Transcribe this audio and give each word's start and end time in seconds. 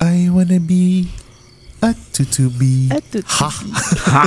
I 0.00 0.32
wanna 0.32 0.64
be 0.64 1.12
a 1.84 1.92
tutubi. 1.92 2.88
At 2.88 3.04
tutubi. 3.12 3.68
Ha! 4.08 4.24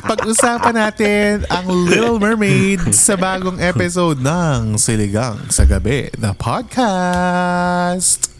Pag-usapan 0.08 0.72
natin 0.80 1.44
ang 1.52 1.68
Little 1.68 2.16
Mermaid 2.16 2.80
sa 2.96 3.20
bagong 3.20 3.60
episode 3.60 4.16
ng 4.24 4.80
Siligang 4.80 5.52
sa 5.52 5.68
Gabi, 5.68 6.08
the 6.16 6.32
podcast. 6.40 8.32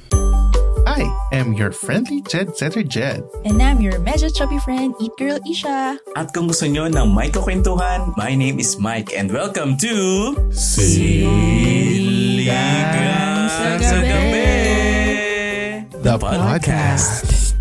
I 0.88 1.04
am 1.36 1.52
your 1.52 1.68
friendly 1.68 2.24
Jed 2.24 2.56
Setter 2.56 2.80
Jed. 2.80 3.20
And 3.44 3.60
I'm 3.60 3.84
your 3.84 4.00
medyo 4.00 4.32
chubby 4.32 4.56
friend, 4.64 4.96
Eat 4.96 5.12
Girl 5.20 5.36
Isha. 5.44 6.00
At 6.16 6.32
kung 6.32 6.48
gusto 6.48 6.64
nyo 6.64 6.88
ng 6.88 7.12
may 7.12 7.28
kakwentuhan, 7.28 8.16
my 8.16 8.32
name 8.32 8.56
is 8.56 8.80
Mike 8.80 9.12
and 9.12 9.28
welcome 9.28 9.76
to 9.84 10.32
Siligang 10.48 11.76
sa 13.84 14.00
Gabi, 14.00 14.65
the 16.06 16.15
podcast. 16.23 17.59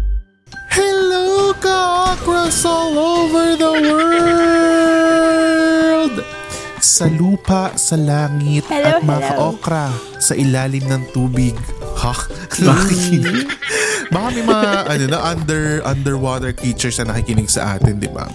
Hello, 0.70 1.50
ka-okras 1.58 2.62
all 2.62 2.94
over 2.94 3.58
the 3.58 3.74
world! 3.90 5.02
Sa 6.78 7.10
lupa, 7.10 7.74
sa 7.74 7.98
langit, 7.98 8.70
Hello, 8.70 9.02
at 9.02 9.02
mga 9.02 9.34
ka-okra 9.34 9.90
sa 10.22 10.38
ilalim 10.38 10.86
ng 10.86 11.10
tubig. 11.10 11.58
Ha? 12.06 12.14
Nakikinig. 12.62 13.50
Baka 14.14 14.28
may 14.38 14.46
mga 14.46 14.94
ano 14.94 15.04
na, 15.10 15.26
under, 15.26 15.82
underwater 15.82 16.54
creatures 16.54 17.02
na 17.02 17.18
nakikinig 17.18 17.50
sa 17.50 17.82
atin, 17.82 17.98
di 17.98 18.14
ba? 18.14 18.30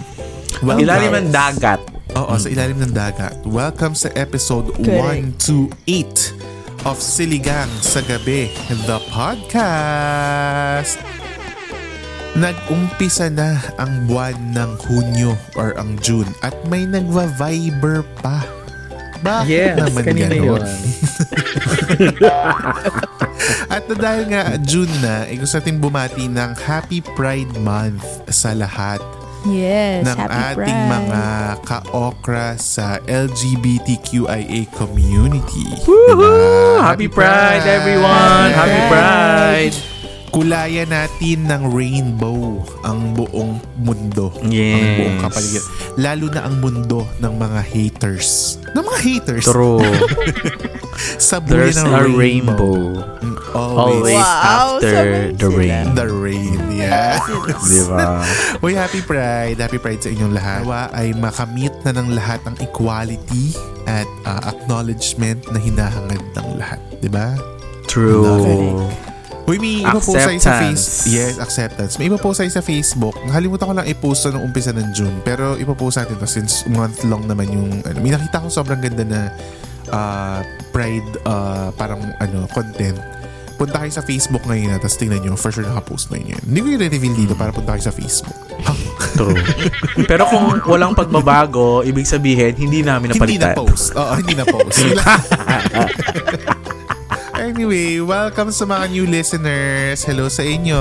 Welcome. 0.59 0.91
Ilalim 0.91 1.23
ng 1.23 1.31
dagat. 1.31 1.79
Oo, 2.19 2.35
sa 2.35 2.51
ilalim 2.51 2.83
ng 2.83 2.91
dagat. 2.91 3.39
Welcome 3.47 3.95
sa 3.95 4.11
episode 4.19 4.75
Correct. 4.75 5.39
128 5.87 6.51
of 6.81 6.97
Siligang 6.97 7.69
sa 7.83 8.01
Gabi, 8.01 8.49
the 8.89 8.97
podcast. 9.13 10.97
Nag-umpisa 12.33 13.29
na 13.29 13.61
ang 13.77 14.09
buwan 14.09 14.33
ng 14.55 14.71
Hunyo 14.89 15.37
or 15.53 15.77
ang 15.77 15.99
June 16.01 16.29
at 16.41 16.55
may 16.71 16.89
nagva-Viber 16.89 18.01
pa. 18.23 18.41
Bakit 19.21 19.77
Yes, 19.77 19.77
naman 19.77 20.17
yun. 20.33 20.65
At 23.69 23.85
na 23.85 23.93
dahil 23.93 24.33
nga 24.33 24.57
June 24.65 24.89
na, 25.05 25.29
eh, 25.29 25.37
gusto 25.37 25.61
natin 25.61 25.77
bumati 25.77 26.25
ng 26.25 26.57
Happy 26.65 27.05
Pride 27.13 27.53
Month 27.61 28.01
sa 28.33 28.57
lahat 28.57 28.97
Yes, 29.43 30.05
ng 30.05 30.17
happy 30.17 30.37
ating 30.53 30.57
Pride. 30.69 30.89
mga 30.91 31.23
ka-okra 31.65 32.47
sa 32.55 33.01
LGBTQIA 33.03 34.69
community. 34.71 35.65
Woohoo! 35.81 36.13
Diba? 36.13 36.85
Happy 36.85 37.09
Pride, 37.09 37.65
everyone! 37.65 38.53
Happy 38.53 38.69
Happy 38.69 38.81
Pride! 38.87 39.75
Kulaya 40.31 40.87
natin 40.87 41.43
ng 41.43 41.63
rainbow 41.67 42.63
ang 42.83 43.11
buong 43.11 43.59
mundo. 43.75 44.31
Ang 44.39 44.47
Yes. 44.47 44.95
buong 44.95 45.17
kapaligiran. 45.19 45.67
Lalo 45.97 46.25
na 46.31 46.41
ang 46.47 46.55
mundo 46.57 47.03
ng 47.19 47.33
mga 47.35 47.61
haters. 47.67 48.55
Ng 48.71 48.79
mga 48.79 48.99
haters. 49.01 49.43
True. 49.43 49.83
Sa 51.19 51.43
buli 51.43 51.67
There's 51.67 51.75
ng 51.75 51.89
a 51.89 52.07
rainbow. 52.07 52.15
rainbow. 52.15 53.30
Always. 53.51 54.15
Always 54.15 54.15
Wow, 54.15 54.79
after 54.79 54.99
the 55.35 55.49
rain. 55.51 55.85
The 55.95 56.07
rain. 56.07 56.59
Yeah. 56.71 57.19
Di 57.67 57.81
ba? 57.87 58.23
Uy, 58.63 58.73
happy 58.73 59.03
pride. 59.03 59.59
Happy 59.59 59.79
pride 59.79 59.99
sa 59.99 60.09
inyong 60.09 60.33
lahat. 60.33 60.63
Nawa 60.63 60.87
ay 60.95 61.11
makamit 61.15 61.75
na 61.83 61.91
ng 61.95 62.15
lahat 62.15 62.39
ang 62.47 62.55
equality 62.63 63.55
at 63.87 64.07
uh, 64.23 64.41
acknowledgement 64.47 65.43
na 65.51 65.59
hinahangad 65.59 66.23
ng 66.35 66.47
lahat. 66.55 66.79
Di 67.03 67.09
ba? 67.11 67.35
True. 67.91 68.87
Uy, 69.49 69.57
may 69.57 69.83
iba 69.83 69.99
po 69.99 70.15
sa 70.15 70.31
sa 70.37 70.63
face. 70.63 71.11
Yes, 71.11 71.35
acceptance. 71.41 71.97
May 71.99 72.07
iba 72.07 72.15
po 72.15 72.31
sa 72.31 72.47
sa 72.47 72.63
Facebook. 72.63 73.17
Nakalimutan 73.27 73.65
ko 73.67 73.73
lang 73.75 73.87
i-post 73.89 74.23
to 74.23 74.31
nung 74.31 74.47
umpisa 74.47 74.71
ng 74.71 74.95
June. 74.95 75.19
Pero 75.27 75.59
ipopost 75.59 75.99
natin 75.99 76.15
to 76.21 76.29
since 76.29 76.63
month 76.71 77.03
long 77.03 77.27
naman 77.27 77.51
yung... 77.51 77.69
Ano, 77.83 77.99
may 77.99 78.15
nakita 78.15 78.39
ko 78.39 78.47
sobrang 78.47 78.79
ganda 78.79 79.03
na 79.03 79.19
uh, 79.91 80.39
pride 80.71 81.09
uh, 81.27 81.73
parang 81.75 81.99
ano 82.21 82.47
content. 82.53 82.95
Punta 83.61 83.77
kayo 83.77 83.93
sa 83.93 84.01
Facebook 84.01 84.41
ngayon 84.49 84.73
na 84.73 84.81
tapos 84.81 84.97
tingnan 84.97 85.21
nyo. 85.21 85.37
For 85.37 85.53
sure 85.53 85.61
nakapost 85.61 86.09
na 86.09 86.17
yun. 86.17 86.41
Hindi 86.41 86.65
ko 86.65 86.67
yung 86.73 86.81
reveal 86.81 87.13
dito 87.13 87.37
para 87.37 87.53
punta 87.53 87.77
kayo 87.77 87.85
sa 87.85 87.93
Facebook. 87.93 88.33
Ha? 88.65 88.73
True. 89.13 89.37
Pero 90.09 90.25
kung 90.25 90.65
walang 90.65 90.97
pagbabago, 90.97 91.85
ibig 91.85 92.09
sabihin, 92.09 92.57
hindi 92.57 92.81
namin 92.81 93.13
hindi 93.13 93.37
na 93.37 93.53
napalitan. 93.53 93.61
post. 93.61 93.93
Oo, 93.93 94.13
hindi 94.17 94.33
na 94.33 94.45
post. 94.49 94.81
Anyway, 97.41 97.97
welcome 97.97 98.53
sa 98.53 98.69
mga 98.69 98.85
new 98.93 99.05
listeners. 99.09 100.05
Hello 100.05 100.29
sa 100.29 100.45
inyo. 100.45 100.77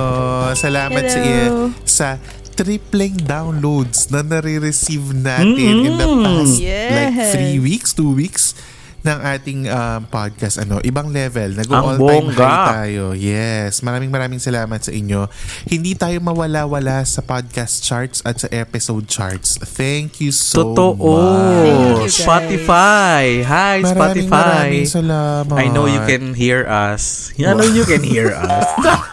Salamat 0.53 1.09
sa 1.09 1.21
Hello. 1.21 1.73
sa 1.89 2.07
tripling 2.53 3.17
downloads 3.25 4.13
na 4.13 4.21
nare-receive 4.21 5.17
natin 5.17 5.57
in 5.57 5.97
the 5.97 6.05
past 6.21 6.61
like 6.61 7.17
Yes. 7.17 7.33
three 7.33 7.57
weeks, 7.57 7.97
two 7.97 8.13
weeks 8.13 8.53
ng 9.01 9.19
ating 9.19 9.61
um, 9.67 10.01
podcast. 10.07 10.61
Ano, 10.61 10.77
ibang 10.81 11.09
level. 11.09 11.53
Ang 11.53 11.61
Nag-all-time 11.61 12.01
bongga. 12.31 12.45
high 12.45 12.69
tayo. 12.71 13.05
Yes. 13.13 13.81
Maraming 13.81 14.09
maraming 14.09 14.39
salamat 14.39 14.81
sa 14.81 14.93
inyo. 14.93 15.25
Hindi 15.65 15.97
tayo 15.97 16.21
mawala-wala 16.21 17.01
sa 17.03 17.21
podcast 17.21 17.81
charts 17.81 18.21
at 18.23 18.41
sa 18.41 18.49
episode 18.53 19.09
charts. 19.09 19.57
Thank 19.57 20.21
you 20.21 20.31
so 20.31 20.77
Totoo. 20.77 21.01
much. 21.01 22.13
Guys. 22.13 22.21
Spotify. 22.21 23.25
Hi, 23.43 23.81
Maraming 23.81 24.29
Spotify. 24.29 24.29
maraming 24.29 24.89
salamat. 24.89 25.57
I 25.57 25.67
know 25.69 25.89
you 25.89 26.01
can 26.05 26.33
hear 26.33 26.65
us. 26.65 27.33
I 27.37 27.57
know 27.57 27.65
you 27.65 27.89
can 27.89 28.05
hear 28.05 28.37
us. 28.37 28.69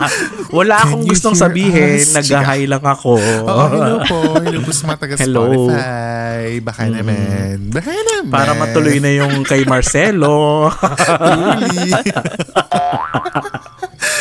Wala 0.58 0.80
Can 0.80 0.86
akong 0.90 1.04
gustong 1.08 1.36
sabihin. 1.36 2.04
Nag-hi 2.12 2.68
lang 2.68 2.84
ako. 2.84 3.20
Oo, 3.20 3.64
hello 3.72 3.96
po. 4.04 4.20
Hello 4.40 4.60
po 4.64 4.72
sa 4.72 4.84
mga 4.88 5.00
taga 5.00 5.16
Hello. 5.20 5.44
Spotify. 5.48 6.48
Baka 6.60 6.84
naman. 6.88 7.56
Baka 7.72 7.92
naman. 7.92 8.32
Para 8.32 8.52
matuloy 8.54 8.98
na 9.00 9.12
yung 9.12 9.44
kay 9.44 9.64
Marcelo. 9.78 10.74
Truly. 10.74 11.94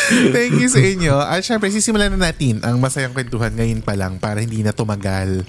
Thank 0.37 0.53
you 0.61 0.69
sa 0.69 0.79
inyo. 0.79 1.17
At 1.17 1.41
syempre, 1.41 1.73
sisimulan 1.73 2.13
na 2.13 2.29
natin 2.29 2.61
ang 2.61 2.77
masayang 2.77 3.11
kwentuhan 3.17 3.51
ngayon 3.57 3.81
pa 3.81 3.97
lang 3.97 4.21
para 4.21 4.37
hindi 4.37 4.61
na 4.61 4.71
tumagal. 4.71 5.41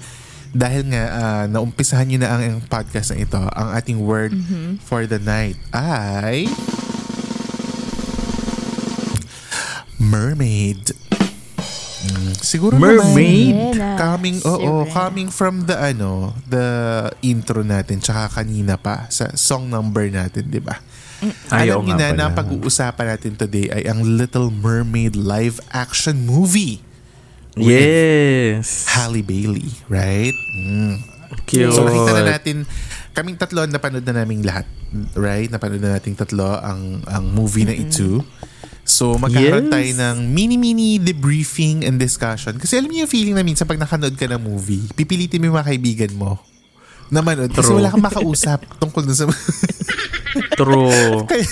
Dahil 0.48 0.88
nga, 0.88 1.04
ah, 1.12 1.44
naumpisahan 1.44 2.08
nyo 2.08 2.18
na 2.24 2.28
ang, 2.32 2.42
ang 2.42 2.60
podcast 2.64 3.12
na 3.12 3.20
ito. 3.20 3.36
Ang 3.36 3.68
ating 3.76 3.98
word 4.00 4.32
for 4.80 5.04
the 5.04 5.20
night 5.20 5.60
ay... 5.76 6.48
Mermaid. 9.98 11.07
Mm, 11.98 12.30
siguro 12.38 12.78
Mermaid? 12.78 13.74
naman, 13.74 13.98
coming 13.98 14.36
oo 14.46 14.86
Serena. 14.86 14.94
coming 14.94 15.28
from 15.34 15.66
the 15.66 15.74
ano 15.74 16.30
the 16.46 16.62
intro 17.26 17.66
natin 17.66 17.98
tsaka 17.98 18.38
kanina 18.38 18.78
pa 18.78 19.10
sa 19.10 19.34
song 19.34 19.66
number 19.66 20.06
natin 20.06 20.46
di 20.46 20.62
ba 20.62 20.78
Ayaw 21.50 21.82
alam 21.82 21.90
niyo 21.90 21.94
na 21.98 22.14
na 22.14 22.26
pag-uusapan 22.30 23.18
natin 23.18 23.34
today 23.34 23.66
ay 23.74 23.90
ang 23.90 24.06
Little 24.06 24.54
Mermaid 24.54 25.18
live 25.18 25.58
action 25.74 26.22
movie 26.22 26.78
yes. 27.58 28.86
Halle 28.94 29.26
Bailey 29.26 29.66
right 29.90 30.36
mm. 30.38 31.02
Cute. 31.50 31.74
so 31.74 31.82
nakita 31.82 32.12
na 32.14 32.38
natin 32.38 32.56
kaming 33.10 33.34
tatlo 33.34 33.66
napanood 33.66 34.06
na 34.06 34.22
naming 34.22 34.46
lahat 34.46 34.70
right 35.18 35.50
napanood 35.50 35.82
na 35.82 35.98
nating 35.98 36.14
tatlo 36.14 36.62
ang 36.62 37.02
ang 37.10 37.24
movie 37.26 37.66
na 37.66 37.74
ito 37.74 38.22
So, 38.98 39.14
magkakaroon 39.14 39.70
Yes. 39.70 39.74
tayo 39.78 39.90
ng 39.94 40.16
mini-mini 40.26 40.98
debriefing 40.98 41.86
and 41.86 42.02
discussion. 42.02 42.58
Kasi 42.58 42.74
alam 42.74 42.90
niyo 42.90 43.06
yung 43.06 43.12
feeling 43.14 43.36
na 43.38 43.46
minsan 43.46 43.62
pag 43.62 43.78
nakanood 43.78 44.18
ka 44.18 44.26
ng 44.26 44.42
movie, 44.42 44.90
pipilitin 44.92 45.38
mo 45.38 45.54
yung 45.54 45.56
mga 45.56 45.70
kaibigan 45.70 46.12
mo 46.18 46.42
na 47.06 47.22
manood. 47.22 47.54
Kasi 47.54 47.70
True. 47.70 47.78
wala 47.78 47.94
kang 47.94 48.02
makausap 48.02 48.66
tungkol 48.82 49.06
dun 49.06 49.14
sa... 49.14 49.30
True. 50.58 51.22
kaya, 51.30 51.46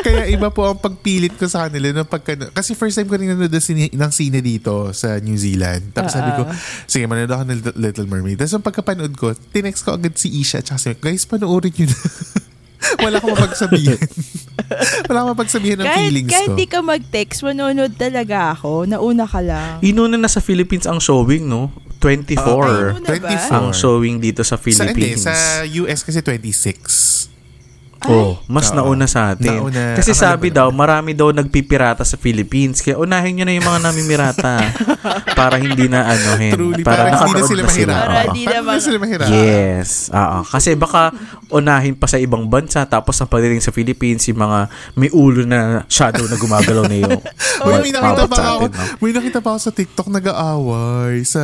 kaya 0.00 0.22
iba 0.32 0.48
po 0.48 0.64
ang 0.64 0.80
pagpilit 0.80 1.36
ko 1.36 1.44
sa 1.44 1.68
kanila 1.68 1.92
nung 1.92 2.08
pagka, 2.08 2.48
kasi 2.48 2.72
first 2.72 2.96
time 2.96 3.04
ko 3.04 3.20
rin 3.20 3.36
nanood 3.36 3.52
ng 3.52 3.60
sine, 3.60 3.92
ng 3.92 4.10
sine 4.10 4.40
dito 4.40 4.96
sa 4.96 5.20
New 5.20 5.36
Zealand. 5.36 5.92
Tapos 5.92 6.16
sabi 6.16 6.32
ko, 6.32 6.48
sige, 6.88 7.04
manood 7.04 7.28
ako 7.28 7.42
ng 7.44 7.60
Little- 7.76 8.08
Mermaid. 8.08 8.40
Tapos 8.40 8.56
ang 8.56 8.64
pagkapanood 8.64 9.12
ko, 9.20 9.36
tinext 9.52 9.84
ko 9.84 10.00
agad 10.00 10.16
si 10.16 10.32
Isha 10.32 10.64
at 10.64 10.72
sabi, 10.72 10.96
guys, 10.96 11.28
panoorin 11.28 11.76
nyo 11.76 11.92
na. 11.92 12.00
Wala 13.04 13.20
akong 13.20 13.36
mapagsabihin. 13.36 13.98
Wala 15.08 15.16
akong 15.20 15.32
mapagsabihin 15.36 15.76
ng 15.80 15.86
kahit, 15.86 16.10
feelings 16.10 16.30
kahit 16.32 16.50
ko. 16.50 16.56
di 16.56 16.66
ka 16.66 16.80
mag-text, 16.80 17.38
manonood 17.44 17.92
talaga 17.96 18.56
ako. 18.56 18.88
Nauna 18.88 19.24
ka 19.28 19.40
lang. 19.44 19.78
Inuna 19.84 20.16
na 20.16 20.28
sa 20.28 20.40
Philippines 20.40 20.88
ang 20.88 20.98
showing, 20.98 21.46
no? 21.46 21.70
24 22.00 22.40
Ay, 22.40 22.40
ano 22.40 22.98
na 23.04 23.08
ba? 23.12 23.28
24. 23.28 23.52
ang 23.52 23.66
showing 23.76 24.16
dito 24.18 24.40
sa 24.40 24.56
Sa, 24.56 24.88
hindi, 24.88 25.12
Philippines. 25.12 25.20
sa 25.28 25.34
US 25.84 26.00
kasi 26.00 26.24
26. 26.24 27.29
Oh, 28.08 28.40
mas 28.48 28.72
Oo. 28.72 28.80
nauna 28.80 29.04
sa 29.04 29.36
atin. 29.36 29.60
Nauna. 29.60 29.92
Kasi 29.92 30.16
Akala 30.16 30.24
sabi 30.24 30.48
ko 30.48 30.56
daw, 30.56 30.68
marami 30.72 31.12
daw 31.12 31.28
nagpipirata 31.36 32.00
sa 32.00 32.16
Philippines. 32.16 32.80
Kaya 32.80 32.96
unahin 32.96 33.36
nyo 33.36 33.44
na 33.44 33.52
yung 33.52 33.68
mga 33.68 33.80
namimirata. 33.84 34.54
para 35.40 35.60
hindi 35.60 35.84
na 35.84 36.08
ano, 36.08 36.28
hen. 36.40 36.52
Truly, 36.56 36.80
para, 36.80 37.12
hindi 37.12 37.36
na 37.36 37.44
sila 37.44 37.60
na 37.60 37.68
mahirapan. 37.68 38.00
Para 38.00 38.24
Oo. 38.24 38.32
di 38.32 38.42
Para 38.48 38.60
na 38.60 38.72
hindi 38.72 38.80
sila 38.80 38.96
mahirapan. 38.96 39.32
Yes. 39.36 39.90
Oo. 40.16 40.38
Kasi 40.48 40.70
baka 40.80 41.12
unahin 41.52 41.92
pa 41.92 42.06
sa 42.08 42.16
ibang 42.16 42.48
bansa 42.48 42.88
tapos 42.88 43.20
ang 43.20 43.28
pagdating 43.28 43.60
sa 43.60 43.72
Philippines, 43.74 44.24
yung 44.32 44.40
mga 44.40 44.58
may 44.96 45.10
ulo 45.12 45.44
na 45.44 45.84
shadow 45.84 46.24
na 46.24 46.40
gumagalaw 46.40 46.88
na 46.88 46.96
yung 46.96 47.20
Uy, 47.68 47.72
may 47.84 47.92
nakita 47.92 48.24
pa 48.24 48.36
sa 48.36 48.44
ako, 48.56 48.64
atin, 48.64 48.70
no? 48.72 48.84
may 49.04 49.12
nakita 49.12 49.38
pa 49.44 49.48
ako 49.52 49.58
sa 49.60 49.72
TikTok 49.76 50.08
nag-aaway 50.08 51.14
sa 51.28 51.42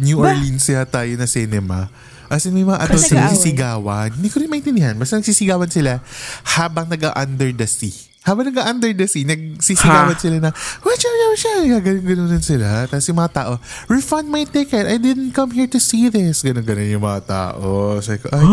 New 0.00 0.24
Ba? 0.24 0.32
Orleans 0.32 0.64
yata 0.64 1.04
yun 1.04 1.20
na 1.20 1.28
cinema. 1.28 1.92
As 2.28 2.44
in, 2.44 2.52
may 2.52 2.62
mga 2.62 2.78
adults 2.78 3.08
nag-aaway? 3.08 3.24
nagsisigawan. 3.26 4.08
Hindi 4.14 4.28
ko 4.28 4.36
rin 4.38 4.48
maintindihan. 4.48 4.94
Basta 4.94 5.16
nagsisigawan 5.16 5.66
sila 5.66 6.04
habang 6.46 6.86
nag-under 6.86 7.50
the 7.50 7.64
sea. 7.64 7.92
Habang 8.20 8.44
nag-under 8.46 8.92
the 8.92 9.08
sea, 9.08 9.24
nagsisigawan 9.24 10.12
Ha? 10.12 10.20
sila 10.20 10.36
na, 10.38 10.50
watcha, 10.84 11.08
watcha, 11.08 11.52
ganun, 11.80 12.04
ganun 12.04 12.44
sila. 12.44 12.84
Tapos 12.84 13.04
yung 13.04 13.16
mga 13.16 13.32
tao, 13.34 13.52
refund 13.86 14.28
my 14.28 14.44
ticket. 14.44 14.84
I 14.84 14.96
didn't 14.96 15.32
come 15.32 15.48
here 15.50 15.64
to 15.66 15.80
see 15.80 16.08
this. 16.08 16.44
Ganun, 16.44 16.62
ganun 16.62 16.88
yung 16.90 17.00
mga 17.00 17.20
tao. 17.24 17.96
Ko, 17.96 18.26
ay, 18.28 18.44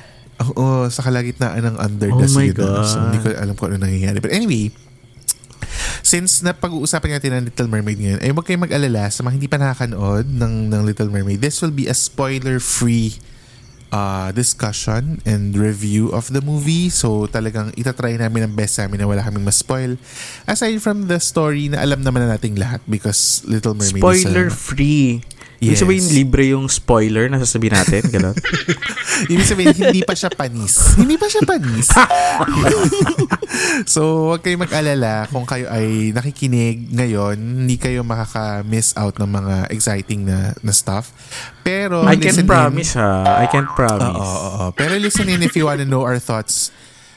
oo, 0.44 0.66
sa 0.88 1.02
kalagitnaan 1.02 1.62
ng 1.64 1.76
under 1.76 2.10
the 2.10 2.26
Oh 2.26 2.30
sea. 2.30 2.38
my 2.38 2.48
ganun. 2.50 2.84
So, 2.84 2.94
God. 2.94 3.02
hindi 3.04 3.18
ko 3.18 3.26
alam 3.34 3.54
kung 3.54 3.68
ano 3.68 3.78
nangyayari. 3.80 4.18
But 4.18 4.30
anyway, 4.30 4.70
since 6.04 6.44
napag-uusapan 6.44 7.16
natin 7.16 7.32
ng 7.32 7.44
Little 7.48 7.66
Mermaid 7.72 7.96
ngayon, 7.96 8.20
ay 8.20 8.28
huwag 8.30 8.44
kayong 8.44 8.68
mag-alala 8.68 9.08
sa 9.08 9.24
mga 9.24 9.40
hindi 9.40 9.48
pa 9.48 9.56
nakakanood 9.56 10.28
ng, 10.28 10.68
ng 10.68 10.80
Little 10.84 11.08
Mermaid. 11.08 11.40
This 11.40 11.64
will 11.64 11.72
be 11.72 11.88
a 11.88 11.96
spoiler-free 11.96 13.16
uh, 13.88 14.28
discussion 14.36 15.24
and 15.24 15.56
review 15.56 16.12
of 16.12 16.28
the 16.28 16.44
movie. 16.44 16.92
So 16.92 17.24
talagang 17.24 17.72
itatry 17.80 18.20
namin 18.20 18.50
ang 18.50 18.52
best 18.52 18.76
namin 18.76 19.00
na 19.00 19.08
wala 19.08 19.24
kaming 19.24 19.48
ma-spoil. 19.48 19.96
Aside 20.44 20.76
from 20.84 21.08
the 21.08 21.16
story 21.22 21.72
na 21.72 21.80
alam 21.80 22.04
naman 22.04 22.28
na 22.28 22.36
nating 22.36 22.60
lahat 22.60 22.84
because 22.84 23.40
Little 23.48 23.72
Mermaid 23.72 24.04
spoiler 24.04 24.52
is 24.52 24.54
a, 24.54 24.60
free. 24.60 25.24
Yes. 25.64 25.80
Ibig 25.80 25.80
sabihin 25.80 26.06
libre 26.12 26.44
yung 26.52 26.68
spoiler 26.68 27.32
na 27.32 27.40
sasabihin 27.40 27.72
natin. 27.72 28.02
Ganun. 28.12 28.36
Ibig 29.32 29.46
sabihin, 29.46 29.72
hindi 29.72 30.00
pa 30.04 30.12
siya 30.12 30.28
panis. 30.28 30.98
hindi 31.00 31.16
pa 31.16 31.26
siya 31.30 31.42
panis. 31.46 31.88
so, 33.94 34.30
huwag 34.30 34.42
kayong 34.42 34.66
mag-alala 34.66 35.30
kung 35.30 35.46
kayo 35.46 35.70
ay 35.70 36.10
nakikinig 36.12 36.90
ngayon, 36.92 37.36
hindi 37.64 37.76
kayo 37.78 38.02
makaka-miss 38.02 38.92
out 38.98 39.16
ng 39.16 39.30
mga 39.30 39.54
exciting 39.70 40.26
na, 40.26 40.52
na 40.60 40.72
stuff. 40.74 41.14
Pero, 41.62 42.04
I 42.04 42.18
can 42.18 42.36
in. 42.36 42.46
promise 42.46 42.98
ha. 42.98 43.40
I 43.40 43.46
can 43.48 43.64
Oo, 43.64 43.74
promise. 43.78 44.18
oo, 44.18 44.48
oo. 44.50 44.66
Pero 44.74 44.98
listen 44.98 45.30
in 45.30 45.40
if 45.40 45.54
you 45.56 45.70
wanna 45.70 45.86
know 45.86 46.02
our 46.02 46.18
thoughts 46.18 46.74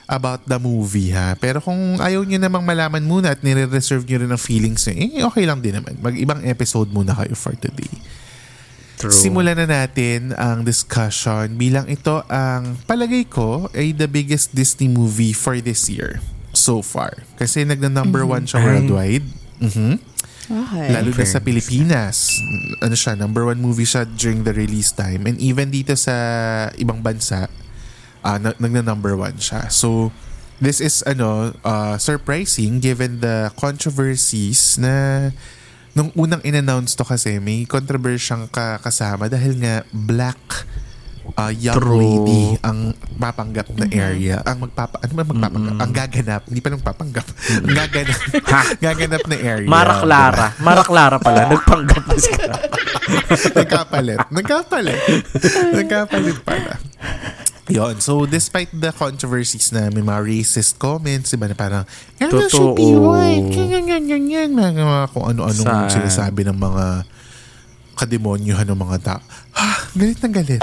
about 0.08 0.46
the 0.48 0.56
movie 0.56 1.12
ha. 1.12 1.36
Pero 1.36 1.60
kung 1.60 2.00
ayaw 2.00 2.24
nyo 2.24 2.40
namang 2.40 2.64
malaman 2.64 3.04
muna 3.04 3.36
at 3.36 3.44
nire-reserve 3.44 4.08
nyo 4.08 4.18
rin 4.24 4.32
ang 4.32 4.40
feelings 4.40 4.88
nyo, 4.88 4.96
eh 4.96 5.24
okay 5.28 5.44
lang 5.44 5.60
din 5.60 5.76
naman. 5.82 6.00
Mag-ibang 6.00 6.46
episode 6.48 6.88
muna 6.94 7.12
kayo 7.12 7.36
for 7.36 7.52
today. 7.60 7.90
True. 8.98 9.14
Simulan 9.14 9.62
na 9.62 9.70
natin 9.70 10.34
ang 10.34 10.66
discussion 10.66 11.54
bilang 11.54 11.86
ito 11.86 12.26
ang 12.34 12.82
palagay 12.90 13.30
ko 13.30 13.70
ay 13.78 13.94
the 13.94 14.10
biggest 14.10 14.58
Disney 14.58 14.90
movie 14.90 15.38
for 15.38 15.62
this 15.62 15.86
year 15.86 16.18
so 16.58 16.82
far. 16.82 17.22
Kasi 17.38 17.62
nagna 17.62 17.94
number 17.94 18.26
one 18.26 18.50
siya 18.50 18.58
worldwide. 18.66 19.26
Mhm. 19.62 20.02
Okay. 20.48 20.88
Lalo 20.96 21.12
na 21.12 21.28
sa. 21.28 21.44
Pilipinas. 21.44 22.40
Ano 22.80 22.96
siya, 22.96 23.20
number 23.20 23.44
one 23.44 23.60
movie 23.60 23.86
siya 23.86 24.08
during 24.08 24.48
the 24.48 24.56
release 24.56 24.96
time. 24.96 25.28
And 25.28 25.38
even 25.44 25.70
dito 25.70 25.94
sa 26.00 26.16
ibang 26.80 27.04
bansa, 27.04 27.52
uh, 28.24 28.38
nagna 28.40 28.80
number 28.80 29.14
one 29.14 29.36
siya. 29.38 29.68
So, 29.68 30.16
this 30.64 30.80
is 30.80 31.04
ano 31.06 31.54
uh, 31.62 32.00
surprising 32.00 32.80
given 32.80 33.20
the 33.20 33.52
controversies 33.60 34.80
na 34.80 35.30
nung 35.98 36.14
unang 36.14 36.46
in-announce 36.46 36.94
to 36.94 37.02
kasi 37.02 37.42
may 37.42 37.66
controversyang 37.66 38.46
ka 38.54 38.78
kasama 38.78 39.26
dahil 39.26 39.58
nga 39.58 39.82
black 39.90 40.38
uh, 41.34 41.50
young 41.50 41.74
True. 41.74 41.98
lady 41.98 42.54
ang 42.62 42.94
papanggap 43.18 43.74
na 43.74 43.90
area. 43.90 44.46
Ang 44.46 44.70
magpapa 44.70 45.02
ano 45.02 45.12
ba 45.18 45.24
magpapanggap? 45.26 45.74
Ang 45.82 45.92
gaganap, 45.98 46.42
hindi 46.46 46.62
pa 46.62 46.70
nang 46.70 46.86
papanggap. 46.86 47.26
ang 47.26 47.76
gaganap. 47.82 48.20
gaganap 48.86 49.24
na 49.26 49.38
area. 49.42 49.66
Mara 49.66 49.96
Clara. 50.06 50.48
Mara 50.62 50.84
Clara 50.86 51.18
pala. 51.18 51.50
Nagpanggap 51.50 52.04
na 52.06 52.16
si 52.22 52.30
Clara. 52.30 52.68
Nagkapalit. 53.58 54.20
Nagkapalit. 54.30 55.00
Nagkapalit 55.74 56.38
pala. 56.46 56.78
Yon. 57.68 58.00
So, 58.00 58.24
despite 58.24 58.72
the 58.72 58.96
controversies 58.96 59.76
na 59.76 59.92
may 59.92 60.00
mga 60.00 60.24
racist 60.24 60.80
comments, 60.80 61.36
iba 61.36 61.52
na 61.52 61.56
parang, 61.56 61.84
yan 62.16 62.32
na 62.32 62.48
should 62.48 62.80
be 62.80 62.96
Totoo. 62.96 63.12
white, 63.12 63.52
ganyan, 63.52 64.24
yan, 64.24 64.50
mga, 64.56 64.80
mga 64.80 65.06
kung 65.12 65.26
ano-anong 65.28 65.68
Sad. 65.68 65.92
sinasabi 65.92 66.48
ng 66.48 66.56
mga 66.56 66.86
kademonyohan 67.98 68.68
ng 68.72 68.80
mga 68.80 68.98
tao. 69.04 69.22
Ha, 69.58 69.90
galit 69.98 70.20
na 70.24 70.30
galit. 70.32 70.62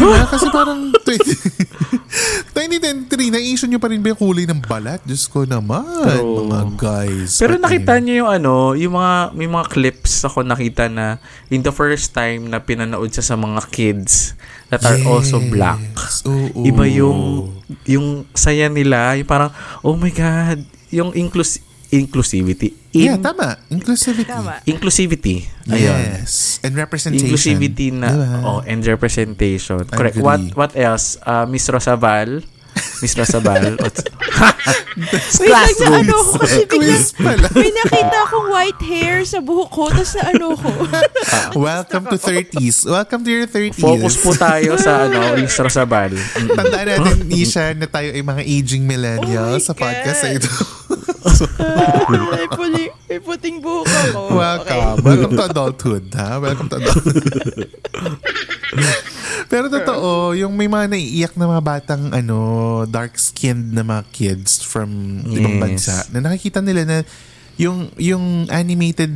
Diba? 0.00 0.24
Kasi 0.32 0.46
parang 0.48 0.80
20, 0.88 2.56
2023, 2.56 3.34
na-issue 3.36 3.68
nyo 3.68 3.76
pa 3.76 3.92
rin 3.92 4.00
ba 4.00 4.16
yung 4.16 4.20
kulay 4.20 4.48
ng 4.48 4.64
balat? 4.64 5.00
Diyos 5.04 5.28
ko 5.28 5.44
naman, 5.44 5.84
True. 5.84 6.48
mga 6.48 6.60
guys. 6.80 7.36
Pero 7.36 7.60
nakita 7.60 8.00
niyo 8.00 8.24
yung 8.24 8.30
ano, 8.30 8.72
yung 8.72 8.96
mga 8.96 9.36
may 9.36 9.48
mga 9.48 9.66
clips 9.68 10.24
ako 10.24 10.40
nakita 10.40 10.88
na 10.88 11.20
in 11.52 11.60
the 11.60 11.72
first 11.72 12.16
time 12.16 12.48
na 12.48 12.58
pinanood 12.64 13.12
siya 13.12 13.24
sa 13.24 13.36
mga 13.36 13.60
kids 13.68 14.32
that 14.72 14.80
are 14.88 15.00
also 15.04 15.36
black. 15.52 15.80
Oo. 16.24 16.64
Iba 16.64 16.84
yung 16.88 17.52
yung 17.84 18.24
saya 18.32 18.72
nila, 18.72 19.14
yung 19.20 19.28
parang 19.28 19.52
oh 19.84 19.94
my 19.94 20.10
god, 20.10 20.64
yung 20.88 21.12
inclus 21.12 21.60
inclusivity. 21.90 22.74
Yeah, 22.90 23.14
In- 23.18 23.22
tama. 23.22 23.58
Inclusivity. 23.70 24.26
Tama. 24.26 24.62
inclusivity. 24.66 25.46
Ayun. 25.66 26.22
Yes. 26.22 26.58
And 26.62 26.74
representation. 26.74 27.26
Inclusivity 27.30 27.90
na 27.94 28.10
Diba? 28.10 28.46
oh 28.46 28.60
and 28.66 28.80
representation. 28.82 29.82
Correct. 29.86 30.18
What 30.18 30.40
what 30.54 30.72
else? 30.74 31.18
Uh, 31.22 31.46
Miss 31.46 31.66
Rosaval. 31.66 32.42
Miss 33.00 33.14
Rosaval. 33.14 33.76
What's- 33.82 34.04
Wait, 35.40 35.52
ano 35.80 36.12
ko 36.12 36.32
kasi 36.38 36.66
biglang 36.66 36.92
Quiz 36.92 37.14
pala. 37.14 37.46
may 37.52 37.70
nakita 37.72 38.16
akong 38.22 38.48
white 38.48 38.82
hair 38.82 39.22
sa 39.22 39.38
buhok 39.38 39.70
ko, 39.70 39.84
tapos 39.88 40.12
na 40.12 40.22
ano 40.28 40.46
ko. 40.52 40.68
Welcome 41.66 42.04
to 42.06 42.16
30s. 42.16 42.84
Welcome 42.84 43.22
to 43.22 43.30
your 43.30 43.46
30s. 43.46 43.78
Focus 43.78 44.14
po 44.18 44.30
tayo 44.34 44.76
sa 44.76 45.06
ano, 45.06 45.18
Miss 45.36 45.56
Rosabal. 45.56 46.12
Tandaan 46.50 46.86
natin, 46.90 47.16
Isha, 47.28 47.72
na 47.72 47.86
tayo 47.86 48.10
ay 48.10 48.20
mga 48.20 48.42
aging 48.42 48.82
millennials 48.84 49.62
Oh 49.62 49.66
sa 49.66 49.74
podcast 49.74 50.20
God. 50.20 50.26
na 50.26 50.36
ito. 50.36 50.50
may, 52.30 52.46
puling, 52.50 52.90
may 53.10 53.18
puting 53.18 53.58
buhok 53.58 53.90
ako. 53.90 54.20
Welcome. 54.38 55.02
Welcome 55.02 55.32
to 55.34 55.44
adulthood, 55.50 56.04
ha? 56.14 56.38
Welcome 56.38 56.70
to 56.70 56.78
adulthood. 56.78 57.26
Pero 59.50 59.66
totoo, 59.66 60.38
yung 60.38 60.54
may 60.54 60.70
mga 60.70 60.94
naiiyak 60.94 61.34
na 61.34 61.50
mga 61.50 61.62
batang 61.66 62.14
ano, 62.14 62.38
dark-skinned 62.86 63.74
na 63.74 63.82
mga 63.82 64.06
kids 64.14 64.62
from 64.62 64.86
ibang 65.26 65.58
Yes. 65.58 65.62
bansa 65.66 65.94
na 66.14 66.22
nakikita 66.22 66.62
nila 66.62 66.86
na 66.86 66.96
yung 67.58 67.90
yung 67.98 68.46
animated 68.46 69.10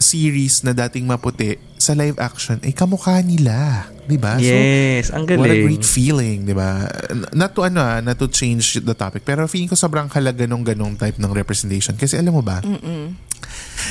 series 0.00 0.64
na 0.64 0.72
dating 0.74 1.04
maputi 1.04 1.54
sa 1.76 1.92
live 1.92 2.16
action 2.16 2.56
ay 2.60 2.72
kamukha 2.72 3.20
nila, 3.20 3.84
'di 4.04 4.16
ba? 4.16 4.36
Yes, 4.36 5.08
ang 5.08 5.24
What 5.24 5.36
a 5.36 5.36
galing. 5.44 5.62
great 5.62 5.84
feeling, 5.86 6.38
di 6.42 6.52
ba? 6.52 6.88
Not 7.30 7.52
to 7.52 7.62
ano 7.62 7.78
ah, 7.78 8.00
not 8.00 8.16
to 8.16 8.26
change 8.26 8.80
the 8.80 8.92
topic, 8.92 9.22
pero 9.22 9.44
feeling 9.44 9.68
ko 9.68 9.76
sobrang 9.76 10.08
halaga 10.08 10.44
nung 10.44 10.60
ganong 10.60 10.96
type 10.96 11.16
ng 11.16 11.30
representation. 11.30 11.94
Kasi 11.94 12.16
alam 12.16 12.32
mo 12.32 12.40
ba, 12.40 12.64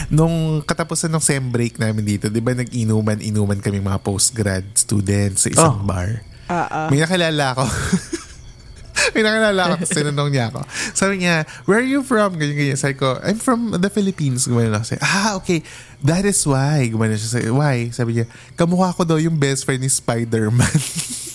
nung 0.10 0.62
katapusan 0.62 1.10
ng 1.10 1.20
sem 1.20 1.42
break 1.42 1.78
namin 1.78 2.04
dito, 2.04 2.26
di 2.28 2.40
ba 2.40 2.54
nag-inuman-inuman 2.54 3.58
kami 3.58 3.78
mga 3.80 4.00
postgrad 4.00 4.66
students 4.74 5.46
sa 5.46 5.50
isang 5.50 5.78
Oh. 5.78 5.86
bar. 5.86 6.26
Ah. 6.46 6.90
May 6.90 7.00
nakilala 7.00 7.54
ako. 7.54 7.66
May 9.14 9.22
nakilala 9.24 9.62
ako, 9.66 9.74
tapos 9.82 9.96
tinanong 9.96 10.30
niya 10.32 10.46
ako. 10.52 10.62
Sabi 10.96 11.14
niya, 11.24 11.36
where 11.66 11.80
are 11.80 11.88
you 11.88 12.02
from? 12.02 12.36
Ganyan, 12.36 12.58
ganyan. 12.58 12.80
Sabi 12.80 12.96
ko, 12.98 13.20
I'm 13.22 13.40
from 13.40 13.78
the 13.78 13.92
Philippines. 13.92 14.46
Gumanon 14.46 14.80
ako. 14.80 14.96
Sabi, 14.96 15.02
ah, 15.06 15.32
okay. 15.40 15.60
That 16.04 16.24
is 16.26 16.40
why. 16.44 16.90
Gumanon 16.90 17.20
siya. 17.20 17.52
Why? 17.54 17.90
Sabi 17.92 18.22
niya, 18.22 18.26
kamukha 18.58 18.96
ko 18.96 19.04
daw 19.06 19.18
yung 19.22 19.38
best 19.38 19.64
friend 19.64 19.82
ni 19.84 19.92
Spider-Man. 19.92 20.80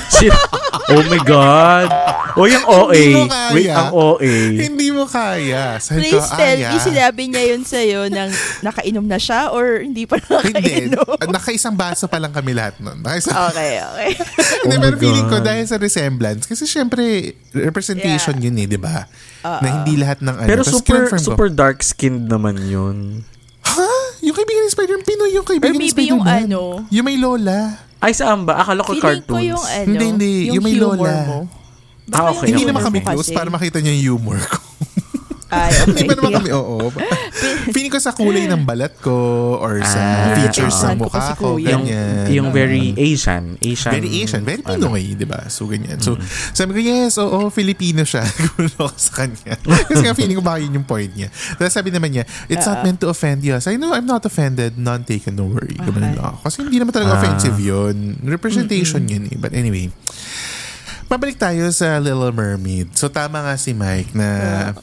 Oh 0.86 1.02
my 1.10 1.18
God. 1.18 1.90
O 2.38 2.46
yung 2.46 2.62
OA. 2.62 2.94
Hindi 2.94 3.18
mo 3.18 3.26
kaya. 3.26 3.50
Wait, 3.50 3.70
ang 3.74 3.90
OA. 3.90 4.34
Hindi 4.54 4.88
mo 4.94 5.04
kaya. 5.08 5.64
Sabi 5.82 5.98
Please 6.06 6.30
ko, 6.30 6.38
tell 6.38 6.58
me, 6.62 6.76
sinabi 6.78 7.22
niya 7.26 7.42
yun 7.42 7.62
sa'yo 7.66 8.00
nang 8.06 8.30
nakainom 8.62 9.02
na 9.02 9.18
siya 9.18 9.50
or 9.50 9.82
hindi 9.82 10.06
pa 10.06 10.22
Hindi. 10.22 10.94
nakainom? 10.94 11.18
Nakaisang 11.26 11.74
baso 11.74 12.06
pa 12.06 12.22
lang 12.22 12.30
kami 12.30 12.54
lahat 12.54 12.78
nun. 12.78 13.02
Nakaisang 13.02 13.34
okay, 13.50 13.82
okay. 13.82 14.10
Hindi, 14.62 14.74
Oh 14.78 14.82
pero 14.86 14.94
feeling 14.94 15.26
ko 15.26 15.42
dahil 15.42 15.66
sa 15.66 15.74
resemblance, 15.74 16.46
kasi 16.46 16.70
syempre, 16.70 17.34
representation 17.50 18.38
yun 18.38 18.54
eh, 18.62 18.66
di 18.70 18.78
ba? 18.78 19.10
Na 19.42 19.82
hindi 19.82 19.98
lahat 19.98 20.22
ng 20.22 20.36
ano. 20.38 20.46
Pero 20.46 20.62
Tapos 20.62 20.82
super 20.82 21.02
super 21.18 21.48
dark 21.50 21.82
skinned 21.82 22.30
naman 22.30 22.62
yun. 22.62 23.26
Ha? 23.66 23.90
Yung 24.22 24.34
kaibigan 24.34 24.62
ni 24.62 24.70
Spider-Man, 24.70 25.02
Pinoy 25.06 25.30
yung 25.34 25.46
kaibigan 25.46 25.74
Or 25.74 25.78
ni 25.78 25.90
maybe 25.90 26.02
yung 26.10 26.22
Spider-Man. 26.22 26.46
ano, 26.50 26.62
Yung 26.94 27.06
may 27.06 27.18
lola. 27.18 27.85
Ay, 27.96 28.12
saan 28.12 28.44
ba? 28.44 28.60
Akala 28.60 28.84
ko 28.84 28.92
feeling 28.92 29.24
cartoons. 29.24 29.32
ko 29.32 29.38
yung 29.40 29.64
ano, 29.64 29.86
Hindi, 29.88 30.04
hindi. 30.04 30.32
Yung 30.52 30.64
may 30.64 30.74
humor 30.76 30.96
lola. 31.00 31.24
mo. 31.24 31.38
Ah, 32.06 32.30
okay. 32.30 32.54
hindi 32.54 32.62
okay, 32.62 32.70
naman 32.70 32.82
kami 32.86 32.98
close 33.02 33.30
para 33.34 33.48
makita 33.50 33.78
niyo 33.82 33.92
yung 33.92 34.20
humor 34.20 34.38
ko. 34.38 34.58
Ay, 35.46 35.70
Hindi 35.86 36.02
okay. 36.02 36.06
ba 36.06 36.14
naman 36.14 36.32
kami, 36.38 36.50
oo. 36.54 36.76
Feeling 37.74 37.88
ko 37.88 37.98
sa 37.98 38.10
kulay 38.10 38.46
ng 38.46 38.62
balat 38.62 38.96
ko 38.98 39.12
or 39.56 39.80
sa 39.82 39.98
Ah, 39.98 40.34
features 40.34 40.72
ng 40.82 40.96
mukha 40.98 41.34
Ko 41.34 41.34
ko. 41.36 41.48
Yung, 41.56 41.84
ganyan. 41.84 42.26
yung 42.30 42.48
very 42.50 42.94
Asian. 42.94 43.58
Asian. 43.58 43.92
Very 43.92 44.10
Asian, 44.18 44.42
very 44.42 44.62
ano. 44.62 44.88
Pinoy, 44.88 45.12
di 45.12 45.24
ba? 45.24 45.44
So, 45.46 45.66
ganyan. 45.66 45.98
So, 45.98 46.16
sabi 46.52 46.72
ko, 46.72 46.80
yes, 46.80 47.16
oo, 47.16 47.48
Filipino 47.48 48.02
siya. 48.02 48.24
Gulo 48.56 48.88
ako 48.88 48.96
sa 48.96 49.12
kanya. 49.22 49.54
Kasi 49.60 50.02
nga, 50.02 50.14
feeling 50.14 50.34
ko 50.34 50.42
baka 50.42 50.58
yun 50.58 50.72
yung 50.74 50.86
point 50.86 51.12
niya. 51.12 51.28
Tapos 51.54 51.70
sabi 51.70 51.90
naman 51.90 52.10
niya, 52.10 52.24
it's 52.46 52.64
not 52.64 52.80
meant 52.80 52.98
to 52.98 53.08
offend 53.08 53.42
you. 53.42 53.52
So, 53.58 53.68
I 53.68 53.76
know, 53.76 53.92
I'm 53.92 54.06
not 54.06 54.24
offended, 54.24 54.76
none 54.76 55.02
taken, 55.02 55.34
no 55.34 55.46
worry. 55.46 55.76
Ganun 55.76 56.12
lang 56.12 56.22
ako. 56.22 56.38
Kasi 56.44 56.56
hindi 56.62 56.78
naman 56.78 56.92
talaga 56.92 57.12
Ah. 57.12 57.18
offensive 57.18 57.56
yun. 57.56 58.16
Representation 58.22 59.04
yun 59.04 59.28
eh. 59.28 59.36
But 59.36 59.52
anyway, 59.52 59.92
Pabalik 61.06 61.38
tayo 61.38 61.70
sa 61.70 62.02
Little 62.02 62.34
Mermaid. 62.34 62.90
So 62.98 63.06
tama 63.06 63.38
nga 63.38 63.54
si 63.54 63.70
Mike 63.70 64.10
na 64.10 64.28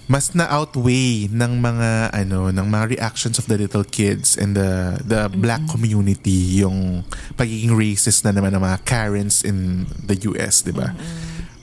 mas 0.07 0.31
na-outweigh 0.31 1.27
ng 1.27 1.53
mga 1.59 2.15
ano 2.15 2.47
ng 2.47 2.63
mga 2.63 2.85
reactions 2.95 3.35
of 3.35 3.51
the 3.51 3.59
little 3.59 3.83
kids 3.83 4.39
and 4.39 4.55
the 4.55 4.95
the 5.03 5.27
black 5.35 5.59
community 5.67 6.63
yung 6.63 7.03
pagiging 7.35 7.75
racist 7.75 8.23
na 8.23 8.31
naman 8.31 8.55
ng 8.55 8.63
mga 8.63 8.87
Karens 8.87 9.43
in 9.43 9.83
the 9.99 10.15
US, 10.31 10.63
'di 10.63 10.71
ba? 10.71 10.95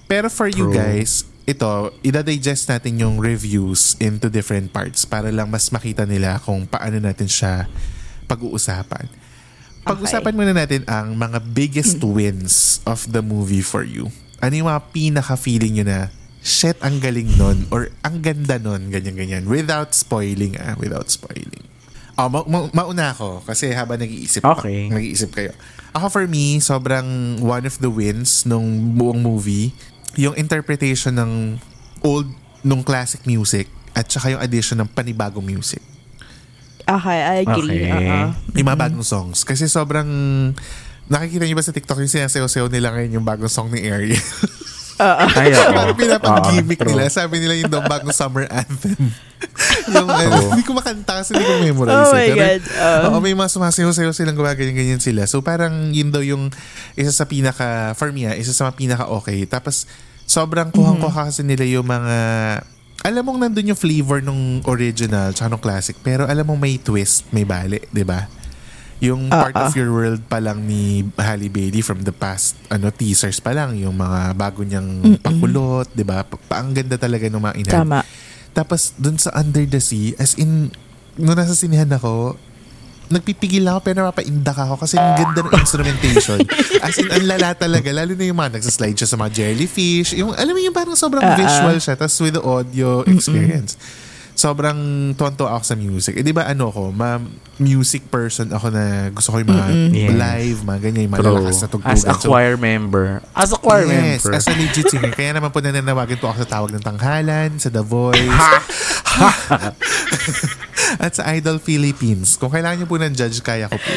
Pero 0.05 0.29
for 0.29 0.53
you 0.53 0.69
guys, 0.69 1.25
ito, 1.49 1.91
ida-digest 2.05 2.69
natin 2.69 3.01
yung 3.01 3.17
reviews 3.17 3.97
into 3.97 4.29
different 4.29 4.69
parts 4.77 5.09
para 5.09 5.33
lang 5.33 5.49
mas 5.49 5.73
makita 5.73 6.05
nila 6.05 6.37
kung 6.37 6.69
paano 6.69 7.01
natin 7.01 7.27
siya 7.27 7.65
pag-uusapan. 8.29 9.09
Pag-usapan 9.89 10.37
muna 10.37 10.53
natin 10.53 10.85
ang 10.85 11.17
mga 11.17 11.41
biggest 11.41 11.97
wins 12.05 12.85
of 12.85 13.09
the 13.09 13.25
movie 13.25 13.65
for 13.65 13.81
you. 13.81 14.13
Ano 14.41 14.53
yung 14.57 14.69
mga 14.69 14.83
pinaka-feeling 14.93 15.81
nyo 15.81 15.85
na, 15.85 15.99
shit, 16.41 16.81
ang 16.81 16.97
galing 16.97 17.29
nun, 17.37 17.69
or 17.69 17.93
ang 18.01 18.25
ganda 18.25 18.57
nun, 18.57 18.89
ganyan-ganyan, 18.89 19.45
without 19.45 19.93
spoiling, 19.93 20.57
ah, 20.57 20.73
without 20.81 21.13
spoiling. 21.13 21.69
Oh, 22.17 22.29
ma- 22.29 22.45
ma- 22.49 22.73
mauna 22.73 23.13
ako 23.13 23.45
kasi 23.45 23.73
habang 23.73 23.97
nag-iisip 24.01 24.45
Okay. 24.45 24.89
nag-iisip 24.93 25.33
kayo. 25.33 25.53
Ako 25.97 26.09
for 26.09 26.25
me, 26.29 26.61
sobrang 26.61 27.41
one 27.41 27.65
of 27.65 27.77
the 27.81 27.89
wins 27.89 28.45
nung 28.45 28.97
buong 28.97 29.21
movie, 29.21 29.73
yung 30.17 30.37
interpretation 30.37 31.17
ng 31.17 31.33
old, 32.05 32.29
nung 32.61 32.85
classic 32.85 33.25
music, 33.25 33.69
at 33.93 34.09
saka 34.09 34.37
yung 34.37 34.43
addition 34.45 34.81
ng 34.81 34.89
panibagong 34.93 35.45
music. 35.45 35.81
Okay, 36.89 37.19
I 37.21 37.37
agree. 37.45 37.87
Okay. 37.87 38.09
Uh-uh. 38.09 38.33
Yung 38.57 38.67
mga 38.67 38.81
bagong 38.89 39.07
songs. 39.07 39.45
Kasi 39.45 39.69
sobrang... 39.71 40.09
Nakikita 41.11 41.43
niyo 41.43 41.59
ba 41.59 41.67
sa 41.67 41.75
TikTok 41.75 41.99
yung 42.07 42.15
sinasayaw-sayaw 42.15 42.71
nila 42.71 42.95
ngayon 42.95 43.19
yung 43.19 43.27
bagong 43.27 43.51
song 43.51 43.75
ni 43.75 43.83
Ariel? 43.91 44.15
Ay, 45.01 45.57
oo. 45.57 45.73
Parang 45.73 45.97
pinapag-gimmick 45.97 46.79
true. 46.79 46.93
nila. 46.93 47.09
Sabi 47.09 47.41
nila 47.41 47.57
yung 47.57 47.73
daw 47.73 47.83
bagong 47.83 48.13
summer 48.13 48.45
anthem. 48.53 49.11
yung 49.97 50.07
ano, 50.07 50.55
hindi 50.55 50.63
ko 50.63 50.77
makanta 50.77 51.25
kasi 51.25 51.35
hindi 51.35 51.49
ko 51.49 51.57
memorize. 51.65 52.05
Oh 52.05 52.13
my 52.13 52.21
eh. 52.21 52.29
Pero, 52.31 52.39
God, 52.39 52.63
uh. 52.77 53.01
oo, 53.09 53.19
may 53.19 53.35
mga 53.35 53.51
sumasayaw-sayaw 53.51 54.13
silang 54.13 54.37
gumaganyan-ganyan 54.37 55.01
sila. 55.01 55.25
So 55.25 55.41
parang 55.41 55.91
yun 55.91 56.13
daw 56.13 56.21
yung 56.21 56.53
isa 56.95 57.11
sa 57.11 57.25
pinaka, 57.25 57.97
for 57.97 58.13
me 58.13 58.29
ah, 58.29 58.37
isa 58.37 58.53
sa 58.53 58.69
mga 58.69 58.77
pinaka-okay. 58.77 59.49
Tapos 59.49 59.89
sobrang 60.29 60.71
kuhang-kuha 60.71 61.33
kasi 61.33 61.43
nila 61.43 61.67
yung 61.67 61.91
mga 61.91 62.17
alam 63.01 63.25
mong 63.25 63.41
nandun 63.41 63.73
yung 63.73 63.81
flavor 63.81 64.21
nung 64.21 64.61
original 64.69 65.33
tsaka 65.33 65.49
nung 65.49 65.65
classic 65.65 65.97
pero 66.05 66.29
alam 66.29 66.45
mong 66.45 66.61
may 66.61 66.77
twist, 66.77 67.25
may 67.33 67.49
bali, 67.49 67.81
di 67.89 68.05
ba? 68.05 68.29
Yung 69.01 69.29
part 69.29 69.53
Ah, 69.53 69.65
of 69.65 69.73
your 69.73 69.89
world 69.91 70.21
pa 70.25 70.39
lang 70.39 70.63
ni 70.63 70.83
Halle 71.15 71.49
Bailey 71.49 71.81
from 71.81 72.05
the 72.05 72.13
past 72.13 72.53
ano 72.69 72.89
teasers 72.89 73.41
pa 73.41 73.51
lang 73.51 73.73
yung 73.75 73.97
mga 73.97 74.33
bago 74.35 74.61
niyang 74.61 75.17
pakulot, 75.19 75.89
'di 75.91 76.05
ba? 76.05 76.21
Pa, 76.21 76.37
pa- 76.37 76.61
ang 76.61 76.71
ganda 76.71 76.95
talaga 76.95 77.25
ng 77.25 77.41
mga 77.41 77.57
ina. 77.59 77.73
Tama. 77.75 77.99
Tapos 78.51 78.93
dun 78.95 79.17
sa 79.17 79.33
Under 79.35 79.65
the 79.65 79.81
Sea, 79.81 80.13
as 80.15 80.37
in 80.37 80.69
nung 81.15 81.33
nasa 81.33 81.55
sinihan 81.55 81.89
ako, 81.89 82.37
nagpipigil 83.09 83.65
ako 83.65 83.79
pero 83.83 83.97
napapaindak 84.01 84.55
ako 84.55 84.75
kasi 84.79 84.95
ang 84.95 85.17
ganda 85.17 85.43
ng 85.43 85.55
instrumentation. 85.57 86.39
As 86.81 86.95
in, 86.95 87.11
ang 87.11 87.27
lala 87.27 87.53
talaga. 87.53 87.91
Lalo 87.91 88.15
na 88.15 88.23
yung 88.23 88.39
mga 88.39 88.55
nagsaslide 88.55 88.95
siya 88.95 89.11
sa 89.11 89.19
mga 89.19 89.35
jellyfish. 89.35 90.15
Yung, 90.15 90.31
alam 90.31 90.55
mo 90.55 90.63
yung 90.63 90.71
parang 90.71 90.95
sobrang 90.95 91.19
Ah, 91.21 91.35
ah. 91.35 91.37
visual 91.37 91.77
siya. 91.77 91.99
Tapos 91.99 92.15
with 92.21 92.39
the 92.39 92.41
audio 92.41 93.03
experience. 93.05 93.75
Sobrang 94.33 94.79
tonto 95.15 95.45
ako 95.45 95.59
sa 95.61 95.75
music. 95.75 96.17
Eh, 96.17 96.25
di 96.25 96.31
ba 96.31 96.47
ano 96.47 96.71
ko, 96.71 96.89
ma 96.89 97.19
music 97.61 98.09
person 98.09 98.49
ako 98.49 98.69
na 98.69 98.85
gusto 99.11 99.31
ko 99.31 99.39
yung 99.39 99.53
mga 99.53 99.67
Yes. 99.93 100.17
live, 100.17 100.59
mga 100.65 100.81
ganyan, 100.81 101.03
yung 101.05 101.15
malalakas 101.15 101.61
na 101.61 101.69
tugtugan. 101.69 101.93
As 101.93 102.03
a 102.03 102.17
So, 102.17 102.27
choir 102.27 102.57
member. 102.57 103.21
As 103.31 103.53
a 103.53 103.59
choir 103.59 103.85
Yes, 103.85 104.25
member. 104.25 104.33
as 104.35 104.45
a 104.47 104.55
legit 104.55 104.89
singer. 104.89 105.13
Kaya 105.13 105.31
naman 105.33 105.49
po 105.49 105.61
nananawagan 105.61 106.17
po 106.17 106.27
ako 106.27 106.41
sa 106.41 106.51
tawag 106.51 106.73
ng 106.73 106.81
tanghalan, 106.81 107.57
sa 107.57 107.69
The 107.69 107.85
Voice. 107.85 108.25
At 110.99 111.15
sa 111.15 111.29
Idol 111.31 111.59
Philippines. 111.59 112.35
Kung 112.35 112.51
kailangan 112.51 112.83
niyo 112.83 112.89
po 112.89 112.97
ng 112.97 113.13
judge, 113.13 113.39
kaya 113.41 113.69
ko 113.69 113.77
po. 113.77 113.93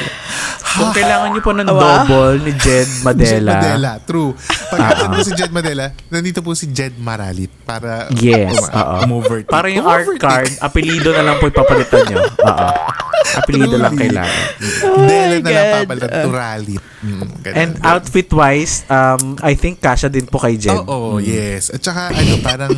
Kung 0.73 0.91
kailangan 0.91 1.29
nyo 1.31 1.41
po 1.41 1.51
ng 1.51 1.65
double 1.65 2.37
ni 2.39 2.51
Jed 2.53 2.85
Jed 2.85 3.01
Madela. 3.01 3.51
Madela, 3.55 3.91
true. 4.03 4.33
Pag 4.69 4.79
uh 4.81 5.09
po 5.09 5.21
si 5.21 5.31
Jed 5.31 5.49
Madela, 5.49 5.93
nandito 6.09 6.41
po 6.41 6.53
si 6.53 6.69
Jed 6.69 6.97
Maralit 6.97 7.49
para 7.63 8.09
Yes, 8.11 8.57
um, 8.67 8.73
oo. 8.73 8.95
umovertake. 9.05 9.49
Para 9.49 9.67
yung 9.69 9.85
art 9.85 10.09
card, 10.17 10.49
apelido 10.59 11.13
na 11.13 11.23
lang 11.23 11.35
po 11.37 11.47
ipapalitan 11.47 12.03
nyo. 12.09 12.19
Oo. 12.19 12.69
Apelido 13.53 13.77
lang 13.77 13.93
kailangan. 13.93 14.45
Dela 15.09 15.35
na 15.37 15.49
lang 15.49 15.63
God. 15.63 15.75
papalitan. 15.77 16.23
Turalit. 16.25 16.81
Mm. 17.03 17.21
And 17.45 17.71
outfit-wise, 17.83 18.87
um, 18.87 19.35
I 19.43 19.53
think 19.53 19.77
kasha 19.77 20.07
din 20.07 20.23
po 20.23 20.39
kay 20.39 20.55
Jed. 20.55 20.73
Oo, 20.73 21.19
yes. 21.19 21.69
At 21.69 21.83
saka 21.83 22.09
ano, 22.09 22.33
parang 22.39 22.71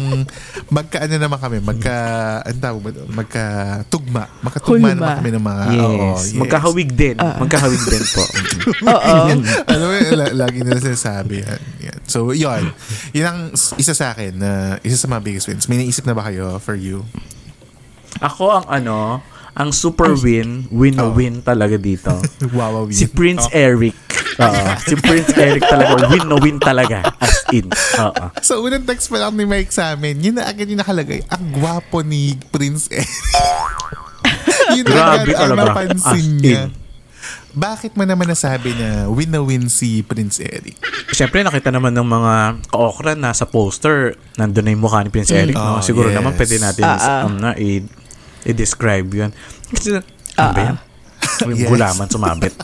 magka 0.68 1.06
ano 1.06 1.14
naman 1.16 1.38
kami, 1.38 1.58
magka 1.62 1.96
ano 2.42 2.58
tawag 2.58 2.82
ba? 2.82 2.90
Magka 3.08 3.46
tugma. 3.88 4.26
Magkatugma 4.42 4.74
Hulma. 4.76 4.90
naman 4.92 5.16
kami 5.22 5.32
ng 5.32 5.46
mga 5.46 5.64
Yes. 5.66 5.80
oo, 5.80 5.94
yes. 5.96 6.24
Magkahawig 6.36 6.90
din. 6.92 7.16
Magkahawig 7.16 7.84
din 7.86 8.04
po. 8.12 8.24
Oo. 8.92 9.14
ano 9.62 9.84
mo, 9.86 9.94
la- 10.12 10.36
lagi 10.36 10.60
nila 10.66 10.82
sinasabi 10.82 11.46
yan. 11.46 11.62
yan. 11.86 12.00
So, 12.10 12.34
yun. 12.34 12.74
Yun 13.14 13.26
ang 13.26 13.40
isa 13.54 13.94
sa 13.94 14.12
akin 14.12 14.34
na 14.36 14.52
isa 14.82 14.98
sa 14.98 15.06
mga 15.06 15.22
biggest 15.22 15.46
wins. 15.48 15.70
May 15.70 15.78
naisip 15.78 16.04
na 16.04 16.18
ba 16.18 16.26
kayo 16.26 16.58
for 16.58 16.74
you? 16.74 17.06
Ako 18.18 18.48
ang 18.50 18.66
ano, 18.66 19.22
ang 19.56 19.72
super 19.72 20.12
win, 20.14 20.68
win 20.68 20.94
na 20.94 21.08
Oh. 21.08 21.16
win 21.16 21.40
talaga 21.40 21.80
dito. 21.80 22.12
Wawa 22.56 22.84
Si 22.92 23.08
Prince 23.08 23.48
Eric. 23.50 23.96
Oo. 24.36 24.64
Si 24.86 24.96
Prince 24.96 25.32
Eric 25.34 25.64
talaga, 25.64 26.06
win 26.06 26.28
na 26.28 26.36
win 26.36 26.58
talaga. 26.60 27.08
As 27.18 27.48
in. 27.50 27.72
Oo. 27.72 28.26
Sa 28.40 28.60
unang 28.60 28.84
text 28.84 29.08
pa 29.08 29.18
lang 29.18 29.32
ni 29.34 29.48
Mike 29.48 29.72
sa 29.72 29.96
amin, 29.96 30.20
yun 30.20 30.36
na 30.36 30.44
agad 30.44 30.68
yung 30.68 30.78
nakalagay. 30.78 31.24
Ang 31.32 31.56
gwapo 31.56 32.04
ni 32.04 32.36
Prince 32.50 32.92
Eric. 32.92 33.08
yun 34.76 34.84
Grabe 34.84 35.32
agad 35.32 35.40
ang 35.40 35.56
napansin 35.56 36.30
niya. 36.36 36.64
in. 36.68 36.84
Bakit 37.56 37.96
mo 37.96 38.04
naman 38.04 38.28
nasabi 38.28 38.76
na 38.76 39.08
win 39.08 39.32
na 39.32 39.40
win 39.40 39.72
si 39.72 40.04
Prince 40.04 40.44
Eric? 40.44 40.76
Siyempre, 41.08 41.40
nakita 41.40 41.72
naman 41.72 41.96
ng 41.96 42.04
mga 42.04 42.34
ka-okra 42.68 43.16
na 43.16 43.32
sa 43.32 43.48
poster, 43.48 44.20
nandun 44.36 44.68
na 44.68 44.76
yung 44.76 44.84
mukha 44.84 45.00
ni 45.00 45.08
Prince 45.08 45.32
Eric. 45.32 45.56
Oh, 45.56 45.80
no? 45.80 45.80
Siguro 45.80 46.12
yes. 46.12 46.20
naman 46.20 46.36
pwede 46.36 46.56
natin 46.60 46.84
Ah, 46.84 47.00
ah. 47.00 47.20
um, 47.24 47.40
na, 47.40 47.56
i- 47.56 47.88
i-describe 48.46 49.10
yun. 49.10 49.32
Kasi, 49.70 50.00
ano 50.36 50.50
ba 50.52 50.62
yan? 50.64 50.78
Yung 51.44 51.58
Yes. 51.58 51.68
gulaman 51.68 52.08
sumabit. 52.08 52.54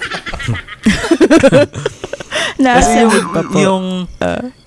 Nasa 2.57 2.77
Kasi 2.77 2.97
yung, 3.01 3.13
pa 3.27 3.41
po. 3.41 3.55
yung, 3.57 3.85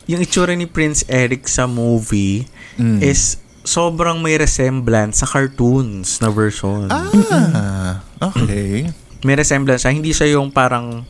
yung 0.07 0.21
itsura 0.21 0.53
ni 0.53 0.67
Prince 0.67 1.07
Eric 1.07 1.47
sa 1.47 1.65
movie 1.65 2.47
Mm. 2.75 2.99
is 3.01 3.39
sobrang 3.63 4.19
may 4.19 4.35
resemblance 4.35 5.23
sa 5.23 5.31
cartoons 5.31 6.19
na 6.19 6.27
version. 6.27 6.91
Ah, 6.91 8.03
okay. 8.21 8.91
May 9.23 9.39
resemblance 9.39 9.87
siya. 9.87 9.95
Hindi 9.95 10.11
siya 10.11 10.35
yung 10.35 10.51
parang 10.51 11.07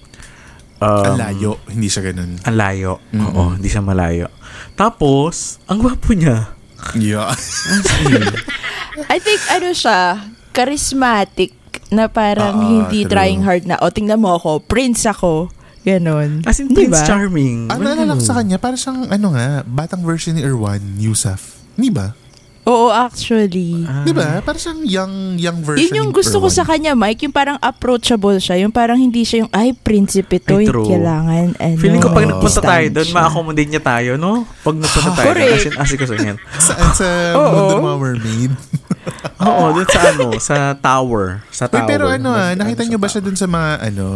um, 0.77 1.05
Ang 1.09 1.17
layo. 1.17 1.57
Hindi 1.65 1.89
siya 1.89 2.05
ganun. 2.05 2.37
Ang 2.39 2.55
layo. 2.55 3.01
Mm-mm. 3.11 3.27
Oo, 3.27 3.43
hindi 3.57 3.67
siya 3.67 3.81
malayo. 3.81 4.29
Tapos, 4.77 5.57
ang 5.65 5.81
gwapo 5.81 6.13
niya. 6.13 6.53
Yeah. 6.95 7.33
I 8.97 9.19
think 9.19 9.41
ano 9.51 9.71
siya, 9.71 10.23
charismatic 10.55 11.51
na 11.91 12.07
parang 12.07 12.55
Oo, 12.55 12.67
hindi 12.87 13.03
true. 13.03 13.11
trying 13.11 13.43
hard 13.43 13.67
na, 13.67 13.79
o 13.79 13.91
tingnan 13.91 14.19
mo 14.19 14.35
ako, 14.35 14.63
prince 14.63 15.05
ako, 15.05 15.51
Ganon. 15.85 16.41
As 16.49 16.57
in, 16.57 16.73
Di 16.73 16.89
Prince? 16.89 17.05
Charming. 17.05 17.69
Ang 17.69 17.81
naalala 17.85 18.17
ko 18.17 18.25
sa 18.25 18.41
kanya, 18.41 18.57
para 18.57 18.73
siyang, 18.73 19.05
ano 19.05 19.37
nga, 19.37 19.61
batang 19.69 20.01
version 20.01 20.33
ni 20.33 20.41
Erwan 20.41 20.81
Yusuf. 20.97 21.61
Di 21.77 21.93
ba? 21.93 22.17
Oo, 22.65 22.89
actually. 22.89 23.85
Di 23.85 24.17
ba? 24.17 24.41
Para 24.41 24.57
siyang 24.57 24.81
young, 24.81 25.37
young 25.37 25.61
version 25.61 25.85
Yun 25.85 25.93
yung 26.01 26.09
ni 26.09 26.17
gusto 26.17 26.41
ko 26.41 26.49
Erwan. 26.49 26.57
sa 26.57 26.65
kanya, 26.65 26.97
Mike. 26.97 27.29
Yung 27.29 27.37
parang 27.37 27.61
approachable 27.61 28.41
siya. 28.41 28.65
Yung 28.65 28.73
parang 28.73 28.97
hindi 28.97 29.29
siya 29.29 29.45
yung, 29.45 29.53
ay, 29.53 29.77
prinsipe 29.77 30.41
to. 30.41 30.57
Ay, 30.57 30.65
Yung 30.65 30.73
true. 30.73 30.89
kailangan, 30.89 31.53
ano. 31.53 31.77
Feeling 31.77 32.01
ko 32.01 32.09
pag 32.09 32.33
nagpunta 32.33 32.61
tayo 32.65 32.87
doon, 32.89 33.09
ma-accommodate 33.13 33.69
niya 33.69 33.83
tayo, 33.85 34.11
no? 34.17 34.49
Pag 34.65 34.81
nagpunta 34.81 35.11
tayo 35.13 35.27
doon, 35.29 35.37
Correct. 35.37 35.53
as 35.53 35.69
in, 35.69 35.75
asik 35.77 35.99
ko 36.01 36.07
sa 36.09 36.17
inyo. 36.17 36.35
Saan 36.57 36.89
sa 36.97 37.07
Oo. 37.37 37.53
mundo 37.53 38.01
mermaid? 38.01 38.53
Oo, 39.49 39.65
doon 39.73 39.89
sa 39.89 40.01
ano, 40.09 40.27
sa 40.39 40.57
tower. 40.75 41.45
Sa 41.51 41.65
Uy, 41.67 41.73
tower. 41.73 41.89
pero 41.89 42.05
ano 42.09 42.33
ah, 42.33 42.53
nakita 42.53 42.83
ano, 42.83 42.89
niyo 42.89 42.99
ba 42.99 43.09
sa 43.09 43.13
siya 43.13 43.23
dun 43.23 43.37
sa 43.37 43.47
mga 43.47 43.71
ano, 43.93 44.07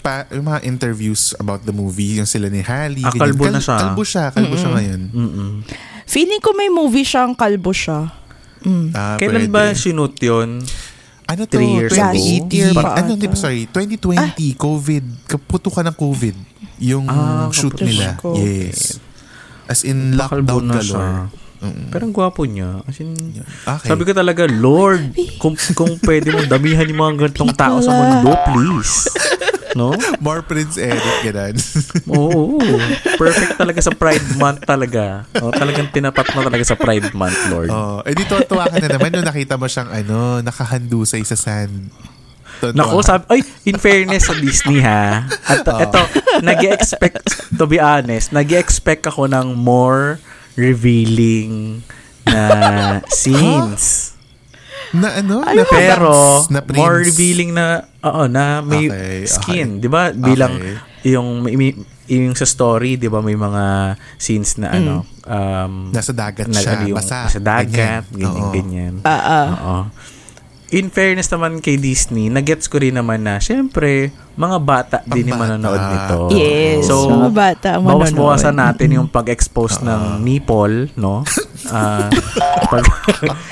pa, 0.00 0.22
yung 0.30 0.46
mga 0.46 0.60
interviews 0.62 1.34
about 1.36 1.66
the 1.66 1.74
movie, 1.74 2.18
yung 2.18 2.28
sila 2.28 2.46
ni 2.46 2.62
Halle. 2.62 3.02
Ah, 3.02 3.10
ganyan. 3.10 3.34
kalbo 3.34 3.44
na 3.50 3.58
siya. 3.58 3.76
Kalbo 3.80 4.02
siya, 4.06 4.24
kalbo 4.30 4.54
siya 4.54 4.70
ngayon. 4.70 5.00
Mm-mm. 5.10 5.50
Feeling 6.06 6.38
ko 6.38 6.54
may 6.54 6.70
movie 6.70 7.02
siyang 7.02 7.34
kalbo 7.34 7.74
siya. 7.74 8.06
Mm. 8.62 8.94
Ah, 8.94 9.18
Kailan 9.18 9.46
pwede. 9.46 9.50
ba 9.50 9.74
sinut 9.74 10.14
yun? 10.18 10.62
Ano 11.26 11.42
to? 11.42 11.58
Three 11.58 11.74
years 11.74 11.90
ago? 11.90 12.06
Last 12.06 12.54
year 12.54 12.70
pa 12.70 13.02
ano, 13.02 13.18
hindi 13.18 13.26
pa, 13.26 13.34
sorry. 13.34 13.66
2020, 13.74 14.14
COVID. 14.54 15.04
Kaputukan 15.26 15.90
ng 15.90 15.96
COVID. 15.98 16.36
Yung 16.78 17.10
Ah, 17.10 17.50
shoot 17.50 17.74
nila. 17.82 18.14
COVID. 18.22 18.70
Yes. 18.70 19.02
As 19.66 19.82
in, 19.82 20.14
lockdown 20.14 20.70
na 20.70 20.78
galore. 20.78 21.45
Siya. 21.58 21.66
Mm. 21.66 21.88
Pero 21.90 22.02
ang 22.04 22.14
gwapo 22.14 22.42
niya. 22.44 22.80
As 22.84 22.96
in, 23.00 23.12
Okay. 23.64 23.88
sabi 23.88 24.02
ko 24.04 24.12
talaga, 24.12 24.44
Lord, 24.46 25.16
kung, 25.36 25.56
kung 25.72 25.96
pwede 26.04 26.30
mong 26.30 26.48
damihan 26.48 26.86
yung 26.86 27.00
mga 27.00 27.14
ganitong 27.26 27.52
tao 27.56 27.80
sa 27.80 27.92
mundo, 27.92 28.30
please. 28.52 29.08
No? 29.76 29.92
More 30.24 30.40
Prince 30.40 30.80
Eric, 30.80 31.04
ganun. 31.22 31.54
Oo. 32.16 32.56
Perfect 33.20 33.60
talaga 33.60 33.80
sa 33.84 33.92
Pride 33.92 34.40
Month 34.40 34.64
talaga. 34.64 35.28
O, 35.36 35.52
talagang 35.52 35.92
tinapat 35.92 36.32
mo 36.32 36.40
talaga 36.40 36.64
sa 36.64 36.76
Pride 36.80 37.12
Month, 37.12 37.52
Lord. 37.52 37.68
oh, 37.68 38.00
eh 38.02 38.16
dito 38.16 38.40
tuwa 38.48 38.64
ka 38.64 38.80
na 38.80 38.88
naman 38.96 39.12
nung 39.12 39.28
nakita 39.28 39.60
mo 39.60 39.68
siyang 39.68 39.92
ano, 39.92 40.40
nakahandusay 40.40 41.20
sa 41.28 41.36
sand. 41.36 41.92
Tuwa. 42.56 42.72
Naku, 42.72 43.04
sabi, 43.04 43.24
ay, 43.28 43.40
in 43.68 43.76
fairness 43.76 44.32
sa 44.32 44.34
Disney 44.34 44.80
ha, 44.80 45.28
at 45.44 45.60
ito, 45.60 46.02
nag 46.40 46.64
expect 46.64 47.20
to 47.52 47.68
be 47.68 47.76
honest, 47.76 48.32
nag 48.32 48.48
expect 48.48 49.04
ako 49.04 49.28
ng 49.28 49.52
more 49.52 50.16
revealing 50.56 51.80
na 52.24 52.42
scenes. 53.14 54.16
Na 54.90 55.20
ano? 55.20 55.40
Ano 55.40 55.60
na 55.60 55.68
Pero, 55.68 56.10
prince, 56.10 56.48
na 56.48 56.60
prince. 56.60 56.78
more 56.78 56.96
revealing 56.98 57.50
na, 57.52 57.66
oo, 58.00 58.24
na 58.26 58.60
may 58.60 58.86
Okay, 58.86 59.18
skin, 59.26 59.68
okay. 59.76 59.82
di 59.82 59.88
ba? 59.88 60.10
Bilang, 60.10 60.54
Okay. 60.56 60.74
yung, 61.08 61.44
yung 62.06 62.34
sa 62.34 62.44
story, 62.44 62.94
di 62.94 63.06
ba, 63.06 63.18
may 63.18 63.34
mga 63.34 63.94
scenes 64.16 64.56
na 64.56 64.72
ano, 64.72 64.94
um, 65.22 65.90
Nasa 65.90 66.10
dagat 66.10 66.46
na- 66.46 66.56
siya, 66.56 66.78
ano 66.78 66.88
yung 66.88 66.98
basa. 66.98 67.26
Sa 67.28 67.38
dagat, 67.38 68.06
Ganyan. 68.08 68.24
ganyan, 68.24 68.42
Oo. 68.42 68.52
ganyan. 68.52 68.94
Oo. 69.52 69.76
In 70.68 70.90
fairness 70.90 71.30
naman 71.30 71.58
kay 71.58 71.76
Disney, 71.76 72.26
nagets 72.26 72.66
ko 72.66 72.78
rin 72.78 72.94
naman 72.94 73.22
na, 73.22 73.38
syempre, 73.38 74.10
mga 74.36 74.58
bata 74.60 74.96
din 75.02 75.32
yung 75.32 75.40
manonood 75.40 75.80
nito. 75.80 76.16
Yes, 76.30 76.84
So, 76.84 77.08
mga 77.08 77.30
bata 77.32 77.68
ang 77.74 77.82
bawas-bawasan 77.82 78.52
manonood. 78.52 78.76
natin 78.76 78.88
yung 78.92 79.08
pag-expose 79.08 79.80
ng 79.80 80.20
nipple, 80.20 80.92
no? 80.94 81.24
Ah, 81.66 82.06
pag, 82.70 82.84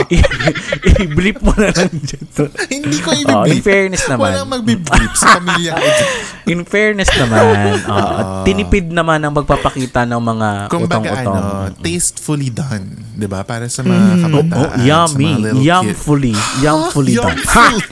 i-blip 1.02 1.42
mo 1.42 1.50
na 1.56 1.72
lang 1.72 1.90
dyan. 1.90 2.22
to. 2.30 2.46
Hindi 2.70 3.02
ko 3.02 3.10
Oh, 3.26 3.42
in 3.42 3.58
fairness 3.58 4.06
naman. 4.06 4.30
Walang 4.30 4.50
magbiblip 4.54 5.12
sa 5.16 5.40
pamilya 5.40 5.74
ko. 5.74 5.82
In 6.52 6.62
fairness 6.62 7.08
naman, 7.10 7.80
at 7.82 8.44
tinipid 8.44 8.92
naman 8.92 9.18
ang 9.18 9.32
magpapakita 9.32 10.04
ng 10.04 10.20
mga 10.20 10.48
Kung 10.68 10.84
baga 10.84 11.00
utong-utong. 11.00 11.34
ano, 11.34 11.74
tastefully 11.80 12.52
done. 12.52 12.84
'di 13.16 13.26
ba 13.26 13.40
Para 13.42 13.66
sa 13.66 13.80
mga 13.80 14.20
kabataan. 14.20 14.52
Oh, 14.52 14.70
yummy. 14.78 15.32
Yumfully. 15.58 16.36
Yumfully 16.62 17.16
done. 17.16 17.34
Yumfully. 17.34 17.82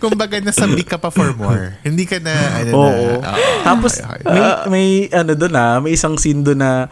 Kung 0.00 0.16
baga 0.16 0.40
nasabi 0.40 0.82
ka 0.86 0.96
pa 0.96 1.12
for 1.12 1.30
more. 1.36 1.76
Hindi 1.86 2.08
ka 2.08 2.18
na, 2.22 2.34
ano 2.62 2.70
Oo. 2.72 3.20
na. 3.20 3.36
Tapos, 3.66 4.00
okay, 4.00 4.24
okay. 4.24 4.32
may, 4.32 4.46
may, 4.70 4.86
ano 5.12 5.32
doon 5.36 5.54
ah, 5.54 5.76
may 5.82 5.92
isang 5.94 6.16
scene 6.16 6.40
doon 6.40 6.60
na 6.60 6.88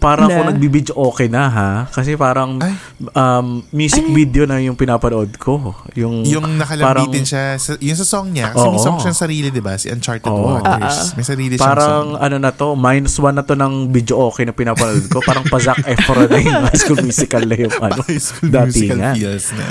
parang 0.00 0.26
Na? 0.26 0.34
kung 0.34 0.48
nagbibideo 0.48 0.96
okay 0.96 1.28
na 1.28 1.44
ha. 1.46 1.70
Kasi 1.86 2.16
parang 2.16 2.56
Ay. 2.56 2.72
um, 3.12 3.46
music 3.70 4.02
video 4.08 4.42
na 4.42 4.56
yung 4.56 4.72
pinapanood 4.72 5.36
ko. 5.36 5.76
Yung, 5.92 6.24
Yung 6.24 6.56
nakalambitin 6.56 7.22
siya, 7.22 7.54
sa, 7.54 7.76
yung 7.76 7.94
sa 7.94 8.06
song 8.08 8.32
niya, 8.32 8.50
kasi 8.50 8.64
may 8.66 8.74
Oo. 8.74 8.82
song 8.82 8.98
siyang 8.98 9.18
sarili, 9.18 9.48
di 9.48 9.60
ba? 9.60 9.76
Si 9.76 9.86
Uncharted 9.86 10.24
Oo. 10.26 10.56
Waters. 10.56 11.12
may 11.14 11.22
sarili 11.22 11.52
siyang 11.52 11.68
Parang 11.68 12.06
song. 12.10 12.24
ano 12.24 12.36
na 12.36 12.50
to, 12.50 12.72
minus 12.72 13.14
one 13.14 13.34
na 13.34 13.44
to 13.44 13.52
ng 13.52 13.74
video 13.88 14.16
okay 14.24 14.42
na 14.42 14.52
pinapanood 14.52 15.04
ko. 15.06 15.20
parang 15.20 15.44
pa 15.44 15.60
Zac 15.60 15.84
Efron 15.84 16.26
na 16.26 16.38
yung 16.38 16.64
high 16.64 16.80
school 16.80 17.00
musical 17.00 17.44
na 17.44 17.54
yung 17.54 17.74
ano, 17.84 18.00
datingan. 18.40 19.14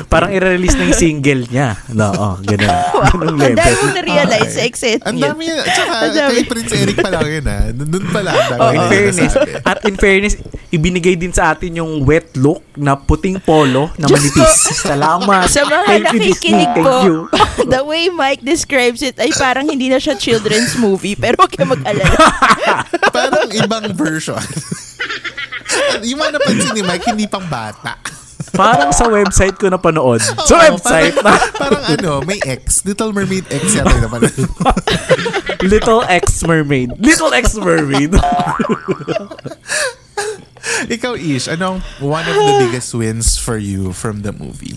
Parang 0.06 0.30
i-release 0.30 0.76
na 0.76 0.84
yung 0.86 1.00
single 1.00 1.42
niya. 1.44 1.74
No, 1.90 2.12
oh, 2.12 2.36
ganun. 2.40 2.70
Dami 3.10 3.34
level. 3.36 3.74
mo 3.76 3.90
na-realize 3.94 4.52
sa 4.52 4.62
exit 4.62 5.00
Ang 5.02 5.18
dami 5.18 5.48
yun. 5.48 5.58
At 5.58 5.74
saka, 5.74 5.96
Ang 6.00 6.14
dami. 6.14 6.30
kay 6.32 6.44
Prince 6.46 6.74
Eric 6.76 6.98
pa 6.98 7.10
lang 7.10 7.26
yun 7.26 7.46
ha. 7.46 7.60
Doon 7.72 8.06
pa 8.08 8.20
lang. 8.22 8.36
ang 8.36 8.48
dami 8.48 8.60
Oh, 8.60 8.72
in 8.72 8.84
fairness, 8.88 9.34
at 9.64 9.78
in 9.84 9.96
fairness, 9.96 10.18
ibinigay 10.70 11.18
din 11.18 11.34
sa 11.34 11.54
atin 11.54 11.82
yung 11.82 12.06
wet 12.06 12.36
look 12.38 12.62
na 12.78 12.94
puting 12.94 13.42
polo 13.42 13.90
na 13.98 14.06
manipis. 14.06 14.70
Salamat. 14.90 15.50
Sa 15.50 15.66
mga 15.66 15.86
Thank 15.86 16.04
nakikinig 16.14 16.72
Thank 16.76 16.86
po, 16.86 16.96
you. 17.06 17.18
the 17.74 17.82
way 17.82 18.10
Mike 18.12 18.44
describes 18.46 19.02
it 19.02 19.18
ay 19.18 19.34
parang 19.36 19.66
hindi 19.66 19.90
na 19.90 19.98
siya 19.98 20.20
children's 20.20 20.78
movie 20.78 21.18
pero 21.18 21.42
huwag 21.42 21.52
kayo 21.52 21.68
mag-alala. 21.70 22.18
Parang 23.16 23.50
ibang 23.52 23.86
version. 23.98 24.40
yung 26.06 26.20
mga 26.22 26.38
napansin 26.38 26.72
ni 26.78 26.84
Mike, 26.86 27.06
hindi 27.10 27.26
pang 27.26 27.46
bata. 27.50 27.98
Parang 28.54 28.90
sa 28.96 29.06
website 29.10 29.58
ko 29.60 29.68
napanood. 29.70 30.22
Sa 30.22 30.56
Oo, 30.58 30.64
website 30.64 31.16
na 31.20 31.36
Parang, 31.36 31.52
parang 31.58 31.84
ano, 31.86 32.12
may 32.26 32.40
X. 32.42 32.86
Little 32.88 33.12
Mermaid 33.12 33.46
X 33.52 33.76
yata 33.76 33.92
yung 34.00 34.06
naman. 34.10 34.22
Little 35.66 36.02
X 36.08 36.44
Mermaid. 36.48 36.96
Little 36.98 37.34
X 37.36 37.60
Mermaid. 37.60 38.16
Ikaw, 40.90 41.22
Ish, 41.22 41.48
anong 41.48 41.86
one 42.02 42.26
of 42.26 42.34
the 42.34 42.66
biggest 42.66 42.96
wins 42.96 43.38
for 43.38 43.58
you 43.58 43.94
from 43.94 44.24
the 44.24 44.34
movie? 44.34 44.74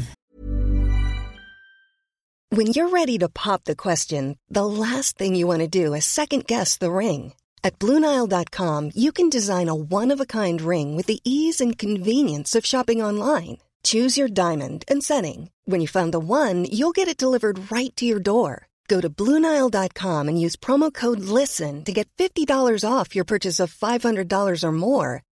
When 2.52 2.66
you're 2.66 2.90
ready 2.90 3.16
to 3.16 3.30
pop 3.30 3.64
the 3.64 3.74
question, 3.74 4.36
the 4.50 4.66
last 4.66 5.16
thing 5.16 5.34
you 5.34 5.46
want 5.46 5.60
to 5.60 5.68
do 5.68 5.94
is 5.94 6.04
second 6.04 6.46
guess 6.46 6.76
the 6.76 6.92
ring. 6.92 7.32
At 7.64 7.78
Bluenile.com, 7.78 8.90
you 8.94 9.10
can 9.10 9.30
design 9.30 9.70
a 9.70 9.74
one 9.74 10.10
of 10.10 10.20
a 10.20 10.26
kind 10.26 10.60
ring 10.60 10.94
with 10.96 11.06
the 11.06 11.20
ease 11.24 11.62
and 11.62 11.78
convenience 11.78 12.54
of 12.54 12.66
shopping 12.66 13.00
online. 13.00 13.64
Choose 13.82 14.18
your 14.18 14.28
diamond 14.28 14.84
and 14.88 15.02
setting. 15.02 15.48
When 15.64 15.80
you 15.80 15.88
find 15.88 16.12
the 16.12 16.20
one, 16.20 16.66
you'll 16.66 16.92
get 16.92 17.08
it 17.08 17.16
delivered 17.16 17.72
right 17.72 17.96
to 17.96 18.04
your 18.04 18.20
door. 18.20 18.68
Go 18.86 19.00
to 19.00 19.08
Bluenile.com 19.08 20.28
and 20.28 20.38
use 20.38 20.56
promo 20.56 20.92
code 20.92 21.20
LISTEN 21.20 21.84
to 21.84 21.92
get 21.92 22.08
$50 22.18 22.84
off 22.84 23.14
your 23.16 23.24
purchase 23.24 23.60
of 23.60 23.72
$500 23.72 24.62
or 24.62 24.72
more. 24.72 25.22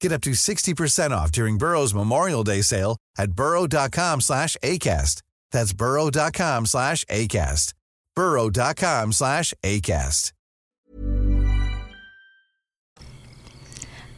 Get 0.00 0.12
up 0.12 0.22
to 0.22 0.30
60% 0.30 1.10
off 1.10 1.32
during 1.32 1.58
Burrow's 1.58 1.94
Memorial 1.94 2.44
Day 2.44 2.62
sale 2.62 2.96
at 3.16 3.32
burrow.com 3.32 4.20
slash 4.20 4.56
ACAST. 4.62 5.22
That's 5.52 5.72
burrow.com 5.72 6.66
slash 6.66 7.04
ACAST. 7.06 7.74
burrow.com 8.14 9.12
slash 9.12 9.54
ACAST. 9.62 10.32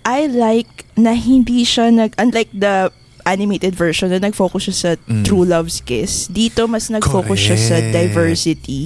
I 0.04 0.26
like 0.26 0.88
na 0.96 1.12
hindi 1.12 1.62
siya 1.64 1.92
nag 1.92 2.16
unlike 2.16 2.48
the 2.56 2.88
animated 3.22 3.72
version 3.72 4.06
na 4.06 4.18
nag-focus 4.18 4.62
siya 4.62 4.76
sa 4.76 4.90
true 5.22 5.42
love's 5.42 5.80
kiss. 5.80 6.26
Dito 6.26 6.64
mas 6.64 6.86
nag-focus 6.86 7.38
siya 7.38 7.56
sa 7.56 7.76
Correct. 7.76 7.92
diversity. 7.92 8.82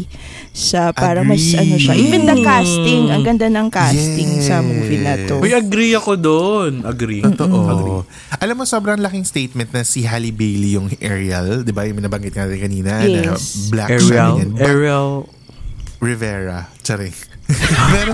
Sa 0.51 0.91
para 0.91 1.21
mas 1.21 1.41
Agree. 1.41 1.59
ano 1.59 1.75
siya. 1.77 1.95
Even 1.95 2.23
the 2.25 2.39
casting, 2.39 3.03
ang 3.09 3.23
ganda 3.23 3.47
ng 3.47 3.67
casting 3.69 4.31
sa 4.39 4.59
Yes. 4.59 4.65
movie 4.65 5.01
na 5.01 5.15
to. 5.21 5.35
Uy, 5.39 5.51
agree 5.51 5.93
ako 5.93 6.15
doon. 6.15 6.73
Agree. 6.83 7.21
Totoo. 7.21 8.07
Alam 8.37 8.55
mo, 8.57 8.65
sobrang 8.65 8.97
laking 8.97 9.25
statement 9.25 9.71
na 9.71 9.83
si 9.83 10.03
Halle 10.03 10.31
Bailey 10.31 10.75
yung 10.75 10.87
Ariel. 10.97 11.61
Di 11.61 11.71
ba? 11.71 11.83
Yung 11.83 11.99
nabanggit 11.99 12.33
natin 12.33 12.55
kanina. 12.57 13.03
Na 13.03 13.35
Yes. 13.35 13.67
black 13.69 13.91
siya. 13.97 14.31
Ariel. 14.31 14.51
Ba- 14.51 14.63
Ariel. 14.65 15.11
Rivera. 15.99 16.69
Charing. 16.79 17.34
pero, 17.95 18.13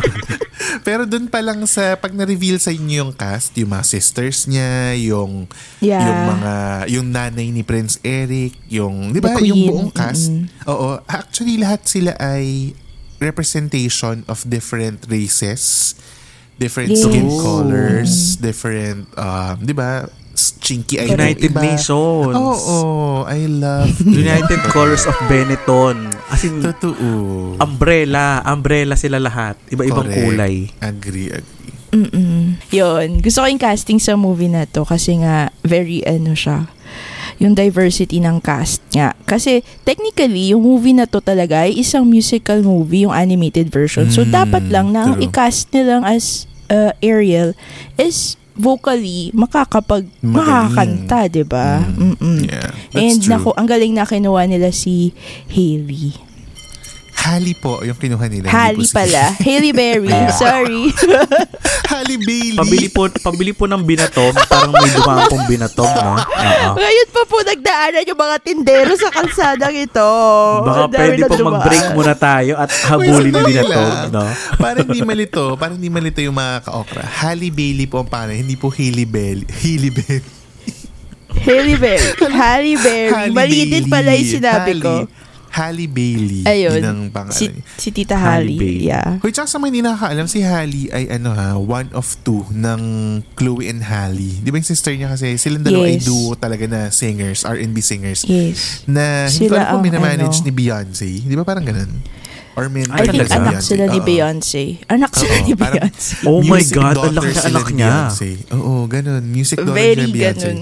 pero 0.83 1.03
dun 1.07 1.31
pa 1.31 1.39
lang 1.41 1.63
sa, 1.65 1.95
pag 1.95 2.11
na-reveal 2.11 2.59
sa 2.59 2.75
inyo 2.75 3.07
yung 3.07 3.13
cast, 3.15 3.55
yung 3.57 3.71
mga 3.71 3.85
sisters 3.87 4.51
niya, 4.51 4.95
yung, 4.99 5.47
Yeah. 5.79 6.03
yung 6.03 6.23
mga, 6.37 6.53
yung 6.93 7.07
nanay 7.09 7.49
ni 7.49 7.63
Prince 7.63 8.03
Eric, 8.03 8.59
yung, 8.69 9.15
di 9.15 9.23
ba, 9.23 9.39
yung 9.41 9.71
buong 9.71 9.91
cast. 9.95 10.29
Mm-mm. 10.35 10.51
Oo, 10.67 10.99
actually 11.07 11.57
lahat 11.57 11.87
sila 11.87 12.13
ay 12.19 12.75
representation 13.21 14.25
of 14.27 14.43
different 14.49 15.05
races, 15.07 15.95
different 16.59 16.93
Yes. 16.93 17.05
skin 17.07 17.29
colors, 17.41 18.13
different, 18.37 19.07
um, 19.17 19.57
di 19.63 19.73
ba, 19.73 20.09
chinky 20.59 20.97
ng 20.99 21.15
United 21.15 21.51
iba. 21.51 21.61
Nations. 21.61 22.35
Oo, 22.37 22.79
I 23.25 23.41
love 23.47 23.93
United 24.25 24.61
Colors 24.69 25.05
of 25.05 25.17
Benetton. 25.27 26.09
As 26.31 26.43
in, 26.43 26.63
Totoo. 26.63 27.57
umbrella. 27.59 28.41
Umbrella 28.47 28.95
sila 28.95 29.19
lahat. 29.19 29.61
Iba-ibang 29.69 30.09
Correct. 30.09 30.21
kulay. 30.25 30.55
Agree, 30.81 31.29
agree. 31.29 31.59
Mm-mm. 31.91 32.55
Yun. 32.71 33.19
Gusto 33.19 33.43
ko 33.43 33.47
yung 33.51 33.59
casting 33.59 33.99
sa 33.99 34.15
movie 34.15 34.47
na 34.47 34.63
to 34.65 34.87
kasi 34.87 35.19
nga 35.19 35.51
very 35.67 36.07
ano 36.07 36.39
siya 36.39 36.71
yung 37.41 37.57
diversity 37.57 38.21
ng 38.21 38.39
cast 38.45 38.85
nga. 38.93 39.17
Kasi 39.25 39.65
technically, 39.83 40.53
yung 40.53 40.61
movie 40.61 40.93
na 40.93 41.09
to 41.09 41.25
talaga 41.25 41.65
ay 41.65 41.73
isang 41.73 42.05
musical 42.05 42.61
movie, 42.61 43.09
yung 43.09 43.17
animated 43.17 43.73
version. 43.73 44.13
So, 44.13 44.29
Mm, 44.29 44.31
dapat 44.31 44.65
lang 44.69 44.93
na 44.93 45.09
ang 45.09 45.15
i-cast 45.25 45.73
nilang 45.73 46.05
as 46.05 46.45
uh, 46.69 46.93
Ariel 47.01 47.57
is 47.97 48.37
vocally 48.61 49.33
makakapag 49.33 50.05
Magaling. 50.21 50.37
makakanta, 50.37 51.19
'di 51.27 51.45
ba? 51.49 51.81
Mm. 51.81 52.15
Mm-mm. 52.15 52.39
Yeah, 52.45 52.69
that's 52.93 53.01
And 53.01 53.17
true. 53.19 53.33
naku, 53.33 53.51
ang 53.57 53.67
galing 53.67 53.97
na 53.97 54.05
kinuha 54.05 54.45
nila 54.45 54.69
si 54.71 55.17
Hailey. 55.49 56.30
Halle 57.21 57.53
po 57.53 57.85
yung 57.85 57.99
kinuha 58.01 58.27
nila. 58.27 58.49
Halle 58.49 58.81
po 58.81 58.97
pala. 58.97 59.37
Hailey 59.37 59.73
Berry. 59.77 60.09
Sorry. 60.41 60.89
Halle 61.91 62.17
Bailey. 62.17 62.57
Pabili 62.57 62.89
po, 62.89 63.11
pabili 63.13 63.53
po 63.53 63.69
ng 63.69 63.83
binatom. 63.83 64.33
Parang 64.49 64.73
may 64.73 64.89
dumaan 64.89 65.29
pong 65.29 65.45
binatom, 65.45 65.91
no? 65.91 66.17
Oo. 66.17 66.69
Ngayon 66.79 67.09
pa 67.11 67.23
po 67.27 67.37
nagdaanan 67.43 68.09
yung 68.09 68.21
mga 68.21 68.37
tindero 68.41 68.93
sa 68.97 69.11
kalsadang 69.11 69.77
ito. 69.77 70.11
Baka 70.65 70.87
dami 70.89 71.19
pwede 71.19 71.23
dumaan. 71.29 71.47
mag-break 71.61 71.87
muna 71.93 72.15
tayo 72.17 72.53
at 72.57 72.71
habulin 72.89 73.35
yung 73.35 73.69
lang. 73.69 74.09
no? 74.09 74.25
Parang 74.57 74.87
hindi 74.87 75.03
malito. 75.03 75.59
Parang 75.59 75.77
hindi 75.77 75.91
malito 75.93 76.23
yung 76.23 76.39
mga 76.39 76.65
ka-okra. 76.65 77.05
Halle 77.05 77.51
Bailey 77.53 77.85
po 77.85 78.01
ang 78.01 78.09
pangalan. 78.09 78.39
Hindi 78.39 78.57
po 78.57 78.73
Hailey 78.73 79.05
Bailey. 79.05 79.45
Hailey 79.51 79.91
Bailey. 79.93 80.23
Halle 81.41 81.75
Berry. 81.79 82.11
Halle 82.21 82.75
Berry. 82.77 83.13
Halle 83.15 83.33
Mali 83.33 83.61
din 83.65 83.87
Bailey. 83.87 83.91
pala 83.91 84.11
yung 84.15 84.31
sinabi 84.31 84.73
Halle. 84.77 84.83
ko. 84.83 84.95
Halle 85.51 85.91
Bailey. 85.91 86.47
Ayun. 86.47 86.79
Yun 86.79 86.87
ang 86.87 87.01
pangalan. 87.11 87.35
Si, 87.35 87.51
si 87.75 87.91
Tita 87.91 88.15
Halle 88.15 88.55
Halle. 88.55 88.55
Bailey. 88.55 88.87
Yeah. 88.87 89.19
Hoy, 89.19 89.35
tsaka 89.35 89.51
sa 89.51 89.59
mga 89.59 89.69
hindi 89.69 89.83
nakakaalam, 89.83 90.27
si 90.31 90.41
Halle 90.47 90.83
ay 90.95 91.05
ano 91.11 91.35
ha, 91.35 91.59
one 91.59 91.91
of 91.91 92.07
two 92.23 92.47
ng 92.55 92.81
Chloe 93.35 93.67
and 93.67 93.83
Halle. 93.83 94.39
Di 94.41 94.49
ba 94.49 94.57
yung 94.57 94.69
sister 94.71 94.95
niya 94.95 95.11
kasi 95.11 95.35
silang 95.37 95.67
dalawa 95.67 95.91
ay 95.91 95.99
Yes. 95.99 96.07
duo 96.07 96.39
talaga 96.39 96.65
na 96.71 96.81
singers, 96.95 97.43
R&B 97.43 97.77
singers. 97.83 98.23
Yes. 98.25 98.87
Na 98.87 99.27
hindi 99.27 99.51
ko 99.51 99.59
alam 99.59 99.75
kung 99.75 99.83
minamanage 99.83 100.39
ano. 100.39 100.47
ni 100.47 100.53
Beyonce. 100.55 101.11
Di 101.27 101.35
ba 101.35 101.43
parang 101.43 101.67
ganun? 101.67 101.91
Or 102.59 102.67
mentor 102.67 102.99
Ay, 102.99 103.07
I 103.07 103.15
think 103.15 103.31
anak 103.31 103.63
sila 103.63 103.85
ni. 103.91 103.99
Beyonce. 104.03 104.65
Anak 104.87 105.11
sila 105.15 105.35
ni 105.43 105.55
parang 105.55 105.87
Beyonce. 105.87 106.15
Oh 106.27 106.41
my 106.43 106.63
God, 106.67 106.95
ng 107.11 107.27
sila 107.31 107.47
anak 107.51 107.67
ni 107.71 107.75
niya. 107.79 107.95
Oo, 108.55 108.87
ganun. 108.87 109.23
Music 109.27 109.59
daughter 109.59 109.75
Very 109.75 110.07
Beyonce. 110.11 110.47
ganun. 110.47 110.59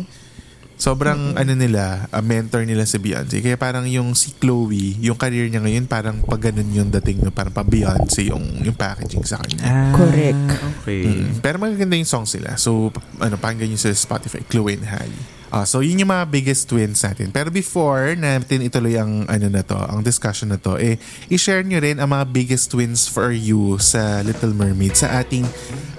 Sobrang 0.78 1.34
ano 1.34 1.52
nila, 1.58 2.06
a 2.14 2.22
mentor 2.22 2.62
nila 2.62 2.86
si 2.86 3.02
Beyonce. 3.02 3.42
Kaya 3.42 3.58
parang 3.58 3.82
yung 3.90 4.14
si 4.14 4.30
Chloe, 4.38 4.94
yung 5.02 5.18
career 5.18 5.50
niya 5.50 5.58
ngayon, 5.58 5.90
parang 5.90 6.22
pag 6.22 6.38
ganun 6.38 6.70
yung 6.70 6.88
dating, 6.94 7.26
no? 7.26 7.34
parang 7.34 7.50
pa 7.50 7.66
Beyonce 7.66 8.30
yung, 8.30 8.62
yung 8.62 8.78
packaging 8.78 9.26
sa 9.26 9.42
kanya. 9.42 9.66
Ah, 9.66 9.90
Correct. 9.90 10.38
Okay. 10.86 11.02
Mm. 11.02 11.42
Pero 11.42 11.58
magaganda 11.58 11.98
yung 11.98 12.06
songs 12.06 12.30
sila. 12.30 12.54
So, 12.54 12.94
ano, 13.18 13.34
pakinggan 13.34 13.74
nyo 13.74 13.78
sa 13.78 13.90
Spotify, 13.90 14.46
Chloe 14.46 14.78
and 14.78 14.86
Halle. 14.86 15.38
Ah, 15.48 15.64
so, 15.64 15.80
yun 15.80 16.04
yung 16.04 16.12
mga 16.12 16.28
biggest 16.28 16.68
twins 16.68 17.00
natin. 17.00 17.32
Pero 17.32 17.48
before 17.48 18.12
natin 18.12 18.61
ituloy 18.61 19.00
ang 19.00 19.24
ano 19.24 19.48
na 19.48 19.64
to, 19.64 19.80
ang 19.80 20.04
discussion 20.04 20.52
na 20.52 20.61
to, 20.61 20.76
eh, 20.76 21.00
i-share 21.32 21.64
nyo 21.64 21.80
rin 21.80 21.96
ang 21.96 22.12
mga 22.12 22.28
biggest 22.28 22.68
twins 22.68 23.08
for 23.08 23.32
you 23.32 23.80
sa 23.80 24.20
Little 24.20 24.52
Mermaid 24.52 24.92
sa 24.92 25.24
ating 25.24 25.48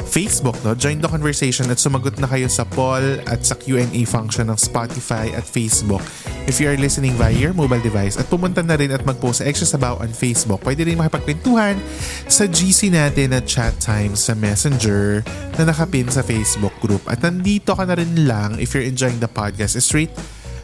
Facebook, 0.09 0.57
no? 0.65 0.73
Join 0.73 1.01
the 1.01 1.09
conversation 1.09 1.69
at 1.69 1.77
sumagot 1.77 2.17
na 2.17 2.25
kayo 2.25 2.49
sa 2.49 2.65
poll 2.65 3.21
at 3.29 3.45
sa 3.45 3.53
Q&A 3.53 4.01
function 4.09 4.49
ng 4.49 4.57
Spotify 4.57 5.29
at 5.33 5.45
Facebook. 5.45 6.01
If 6.49 6.57
you 6.57 6.65
are 6.65 6.77
listening 6.81 7.13
via 7.13 7.29
your 7.29 7.53
mobile 7.53 7.81
device 7.81 8.17
at 8.17 8.25
pumunta 8.25 8.65
na 8.65 8.73
rin 8.73 8.89
at 8.89 9.05
mag-post 9.05 9.45
sa 9.45 9.45
Extra 9.45 9.69
Sabaw 9.69 10.01
on 10.01 10.09
Facebook, 10.09 10.65
pwede 10.65 10.81
rin 10.81 10.97
makipagkwentuhan 10.97 11.77
sa 12.25 12.49
GC 12.49 12.89
natin 12.89 13.37
at 13.37 13.45
chat 13.45 13.77
time 13.77 14.17
sa 14.17 14.33
Messenger 14.33 15.21
na 15.61 15.69
nakapin 15.69 16.09
sa 16.09 16.25
Facebook 16.25 16.73
group. 16.81 17.05
At 17.05 17.21
nandito 17.21 17.77
ka 17.77 17.85
na 17.85 17.93
rin 17.93 18.25
lang 18.25 18.57
if 18.57 18.73
you're 18.73 18.85
enjoying 18.85 19.21
the 19.21 19.29
podcast 19.39 19.79
is 19.79 19.87
rate 19.95 20.11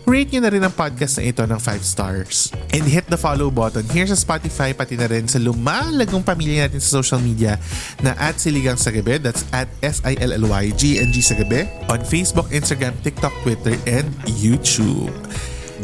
Rate 0.06 0.38
nyo 0.38 0.42
na 0.46 0.54
rin 0.54 0.62
ang 0.62 0.70
podcast 0.70 1.18
na 1.18 1.26
ito 1.26 1.42
ng 1.42 1.58
5 1.58 1.82
stars. 1.82 2.54
And 2.78 2.86
hit 2.86 3.10
the 3.10 3.18
follow 3.18 3.50
button 3.50 3.90
here 3.90 4.06
sa 4.06 4.14
Spotify 4.14 4.70
pati 4.70 4.94
na 4.94 5.10
rin 5.10 5.26
sa 5.26 5.42
lumalagong 5.42 6.22
pamilya 6.22 6.70
natin 6.70 6.78
sa 6.78 7.02
social 7.02 7.18
media 7.18 7.58
na 8.06 8.14
at 8.22 8.38
Siligang 8.38 8.78
sa 8.78 8.94
Gabi. 8.94 9.18
That's 9.18 9.50
at 9.50 9.66
S-I-L-L-Y-G-N-G 9.82 11.16
sa 11.26 11.34
Gabi. 11.42 11.66
On 11.90 11.98
Facebook, 12.06 12.54
Instagram, 12.54 12.94
TikTok, 13.02 13.34
Twitter, 13.42 13.74
and 13.90 14.06
YouTube. 14.30 15.10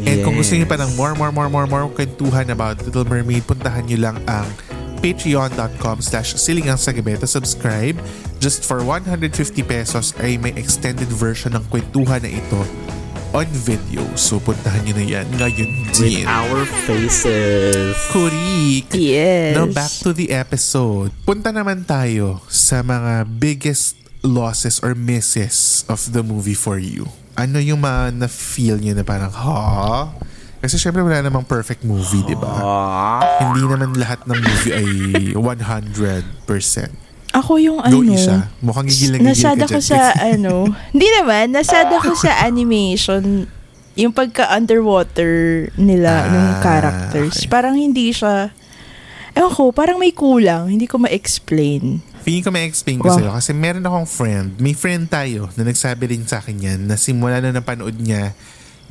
And 0.06 0.22
kung 0.22 0.38
gusto 0.38 0.54
niyo 0.54 0.70
pa 0.70 0.78
ng 0.78 0.94
more, 0.94 1.18
more, 1.18 1.34
more, 1.34 1.50
more, 1.50 1.66
more 1.66 1.90
kwentuhan 1.90 2.54
about 2.54 2.78
Little 2.86 3.02
Mermaid, 3.02 3.42
puntahan 3.42 3.90
niyo 3.90 4.06
lang 4.06 4.22
ang 4.30 4.46
patreon.com 5.02 5.98
slash 5.98 6.38
silingang 6.38 6.78
sa 6.78 6.94
gabi 6.94 7.18
to 7.18 7.26
subscribe. 7.26 7.98
Just 8.38 8.62
for 8.62 8.80
150 8.80 9.34
pesos 9.66 10.14
ay 10.22 10.38
may 10.38 10.54
extended 10.54 11.10
version 11.10 11.58
ng 11.58 11.64
kwentuhan 11.68 12.22
na 12.22 12.30
ito 12.30 12.62
on 13.32 13.48
video. 13.50 14.04
So 14.14 14.38
puntahan 14.38 14.84
niyo 14.84 14.94
na 14.94 15.04
yan 15.04 15.26
ngayon 15.34 15.70
With 15.90 15.98
din. 15.98 16.24
our 16.28 16.62
faces. 16.86 17.96
Kurik! 18.12 18.92
Yes. 18.94 19.56
Now 19.56 19.66
back 19.66 19.92
to 20.04 20.14
the 20.14 20.30
episode. 20.30 21.10
Punta 21.24 21.50
naman 21.50 21.82
tayo 21.82 22.44
sa 22.46 22.84
mga 22.84 23.26
biggest 23.26 23.98
losses 24.22 24.78
or 24.78 24.94
misses 24.94 25.82
of 25.90 26.14
the 26.14 26.22
movie 26.22 26.54
for 26.56 26.78
you. 26.78 27.10
Ano 27.34 27.58
yung 27.58 27.80
mga 27.82 28.12
na-feel 28.20 28.76
niyo 28.78 28.92
na 28.94 29.02
parang, 29.02 29.32
ha? 29.32 30.12
Kasi 30.62 30.78
syempre 30.78 31.02
wala 31.02 31.20
namang 31.20 31.42
perfect 31.42 31.82
movie, 31.82 32.22
di 32.22 32.32
ba? 32.32 32.48
Hindi 33.42 33.60
naman 33.60 33.92
lahat 33.94 34.24
ng 34.24 34.38
movie 34.38 34.72
ay 34.72 34.86
100%. 35.34 36.90
Ako 37.32 37.56
yung 37.58 37.80
Go 37.82 37.98
ano. 37.98 38.12
isa. 38.12 38.46
Mukhang 38.60 38.86
gigil 38.86 39.10
na 39.10 39.16
gigil 39.18 39.26
Nasad 39.26 39.56
ka 39.56 39.64
ako 39.64 39.74
dyan. 39.74 39.82
sa 39.82 39.98
ano. 40.30 40.52
Hindi 40.92 41.06
naman. 41.10 41.44
Nasad 41.50 41.86
ako 41.88 42.14
sa 42.14 42.30
animation. 42.42 43.46
Yung 43.94 44.12
pagka-underwater 44.12 45.32
nila 45.74 46.12
Ah, 46.12 46.28
ng 46.28 46.62
characters. 46.62 47.34
okay. 47.38 47.48
Parang 47.48 47.74
hindi 47.74 48.08
siya... 48.08 48.50
Ewan 49.32 49.50
ko, 49.50 49.70
parang 49.70 49.96
may 49.96 50.12
kulang. 50.12 50.68
Hindi 50.68 50.84
ko 50.84 50.96
ma-explain. 50.96 52.00
Feeling 52.20 52.42
ko 52.42 52.50
may 52.50 52.62
explain 52.62 52.96
ko 52.96 53.08
Wow. 53.08 53.16
sa'yo 53.16 53.30
kasi 53.32 53.50
meron 53.50 53.82
akong 53.82 54.06
friend, 54.06 54.48
may 54.56 54.72
friend 54.72 55.08
tayo 55.08 55.48
na 55.56 55.64
nagsabi 55.64 56.06
rin 56.06 56.22
sa 56.22 56.38
akin 56.38 56.54
yan 56.54 56.78
na 56.84 56.94
simula 56.94 57.40
na 57.40 57.50
napanood 57.50 57.96
niya 57.96 58.30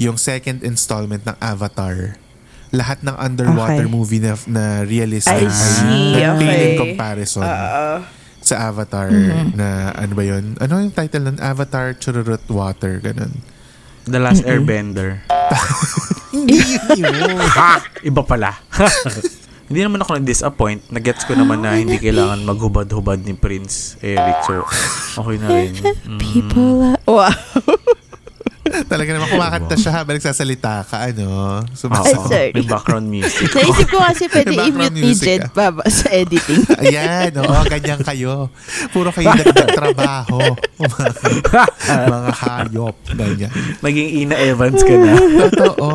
yung 0.02 0.18
second 0.18 0.66
installment 0.66 1.22
ng 1.24 1.38
Avatar. 1.38 2.18
Lahat 2.74 3.04
ng 3.06 3.14
underwater 3.14 3.86
Okay. 3.86 3.92
movie 3.92 4.18
na, 4.18 4.34
na 4.50 4.64
realistic 4.82 5.46
I 5.46 5.52
see, 5.52 6.18
in 6.18 6.26
okay. 6.34 6.80
comparison 6.80 7.46
Uh, 7.46 8.02
sa 8.42 8.72
Avatar 8.72 9.14
Mm-hmm. 9.14 9.54
na 9.54 9.94
ano 9.94 10.14
ba 10.18 10.24
yun? 10.26 10.58
Ano 10.58 10.82
yung 10.82 10.90
title 10.90 11.30
ng 11.30 11.38
Avatar 11.38 11.94
Chururut 11.94 12.42
Water? 12.50 12.98
Ganun. 12.98 13.44
The 14.10 14.18
Last 14.18 14.42
Airbender. 14.42 15.22
Hindi 16.34 16.58
yun 16.98 17.12
yun. 17.14 17.38
ha! 17.38 17.84
Iba 18.02 18.24
pala. 18.24 18.56
hindi 19.68 19.84
naman 19.84 20.00
ako 20.00 20.18
na-disappoint. 20.18 20.88
Nagets 20.90 21.24
ko 21.24 21.32
naman 21.32 21.60
na 21.60 21.76
hindi 21.76 21.96
kailangan 21.96 22.44
maghubad-hubad 22.44 23.24
ni 23.24 23.36
Prince 23.36 23.96
Eric. 24.00 24.44
So, 24.44 24.64
okay 25.18 25.38
na 25.38 25.48
rin. 25.48 25.76
Mm. 26.08 26.20
people... 26.24 26.92
Uh, 26.92 26.96
wow. 27.06 27.32
Talaga 28.84 29.10
naman 29.12 29.28
kumakanta 29.28 29.76
siya 29.76 29.92
habang 29.94 30.16
nagsasalita 30.16 30.84
ka, 30.84 30.98
ano? 31.04 31.62
Sumasaw. 31.72 32.26
sorry. 32.26 32.52
May 32.52 32.64
background 32.64 33.06
music. 33.06 33.50
Naisip 33.50 33.88
ko 33.88 34.00
kasi 34.00 34.26
pwede 34.28 34.54
i-mute 34.54 34.94
ni 34.94 35.12
Jed 35.14 35.50
baba 35.52 35.84
sa 35.88 36.10
editing. 36.10 36.62
Ayan, 36.84 37.32
oo, 37.38 37.60
ganyan 37.66 38.02
kayo. 38.02 38.50
Puro 38.90 39.10
kayo 39.10 39.32
nagtatrabaho. 39.32 40.56
mga, 40.78 41.08
mga 42.14 42.32
hayop, 42.38 42.96
ganyan. 43.12 43.52
Naging 43.80 44.10
Ina 44.22 44.36
Evans 44.38 44.80
ka 44.80 44.94
na. 44.94 45.14
Totoo. 45.48 45.90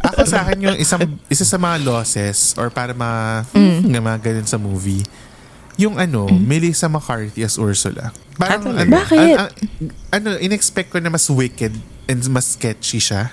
Ako 0.00 0.24
sa 0.24 0.42
akin 0.42 0.58
yung 0.62 0.76
isang, 0.76 1.04
isa 1.28 1.44
sa 1.44 1.56
mga 1.56 1.84
losses 1.84 2.56
or 2.56 2.72
para 2.72 2.90
ma, 2.90 3.44
Mm. 3.52 3.84
nga 3.86 4.00
mga 4.00 4.18
ganun 4.22 4.48
sa 4.48 4.56
movie, 4.56 5.04
yung 5.80 5.96
ano, 5.96 6.28
Melissa 6.28 6.86
McCarthy 6.86 7.40
as 7.40 7.56
Ursula. 7.56 8.12
Parang, 8.36 8.68
Ah, 8.68 8.84
ano, 8.84 8.92
Bakit? 8.92 9.16
an- 9.16 9.48
an- 9.48 9.52
ano, 10.12 10.28
in-expect 10.36 10.92
ko 10.92 11.00
na 11.00 11.08
mas 11.08 11.24
wicked 11.26 11.72
and 12.04 12.20
mas 12.28 12.52
sketchy 12.52 13.00
siya. 13.00 13.32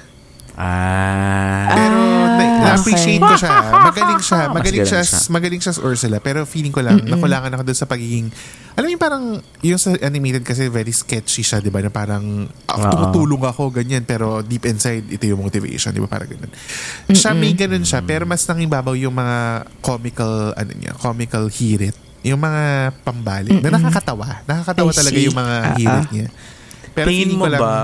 Ah. 0.57 1.69
Pero 1.69 1.97
na, 2.33 2.43
Ah, 2.67 2.75
appreciate 2.75 3.21
ko 3.21 3.35
siya. 3.37 3.53
Magaling 3.69 4.19
siya. 4.19 4.39
Magaling 4.49 4.83
siya, 4.83 5.01
siya. 5.05 5.19
magaling 5.29 5.61
siya 5.61 5.71
sa 5.71 5.81
Ursula. 5.81 6.17
Pero 6.17 6.43
feeling 6.43 6.73
ko 6.73 6.81
lang, 6.81 6.99
nakulangan 7.05 7.53
ako 7.53 7.61
doon 7.63 7.77
sa 7.77 7.85
pagiging, 7.85 8.27
alam 8.73 8.89
yung 8.89 8.99
parang, 8.99 9.23
yung 9.61 9.77
sa 9.77 9.93
animated 10.01 10.41
kasi 10.41 10.65
very 10.67 10.89
sketchy 10.91 11.41
siya, 11.41 11.61
di 11.61 11.69
ba? 11.69 11.79
Na 11.79 11.89
parang, 11.89 12.49
ah, 12.65 12.73
Oo. 12.75 12.89
tumutulong 12.89 13.45
ako, 13.45 13.69
ganyan. 13.71 14.01
Pero 14.01 14.41
deep 14.41 14.65
inside, 14.65 15.05
ito 15.07 15.23
yung 15.23 15.39
motivation, 15.39 15.93
di 15.93 16.01
ba? 16.01 16.09
Parang 16.09 16.27
ganun. 16.27 16.49
Siya, 17.07 17.31
may 17.31 17.53
ganun 17.53 17.85
siya. 17.85 18.01
Pero 18.01 18.25
mas 18.25 18.41
nangibabaw 18.43 18.97
yung 18.97 19.13
mga 19.13 19.37
comical, 19.79 20.51
ano 20.53 20.71
niya, 20.73 20.91
comical 20.95 21.47
hirit. 21.47 21.93
Yung 22.27 22.37
mga 22.37 22.63
pambalik. 23.01 23.57
Na 23.57 23.69
nakakatawa. 23.71 24.43
Nakakatawa 24.43 24.89
I 24.89 24.95
talaga 24.95 25.15
see. 25.15 25.25
yung 25.25 25.37
mga 25.37 25.55
Ah, 25.57 25.73
hirit 25.73 25.87
ah. 25.87 26.03
niya. 26.09 26.27
Pero 26.91 27.07
Tingin 27.07 27.29
mo 27.31 27.45
ko 27.45 27.47
lang, 27.47 27.61
ba, 27.61 27.75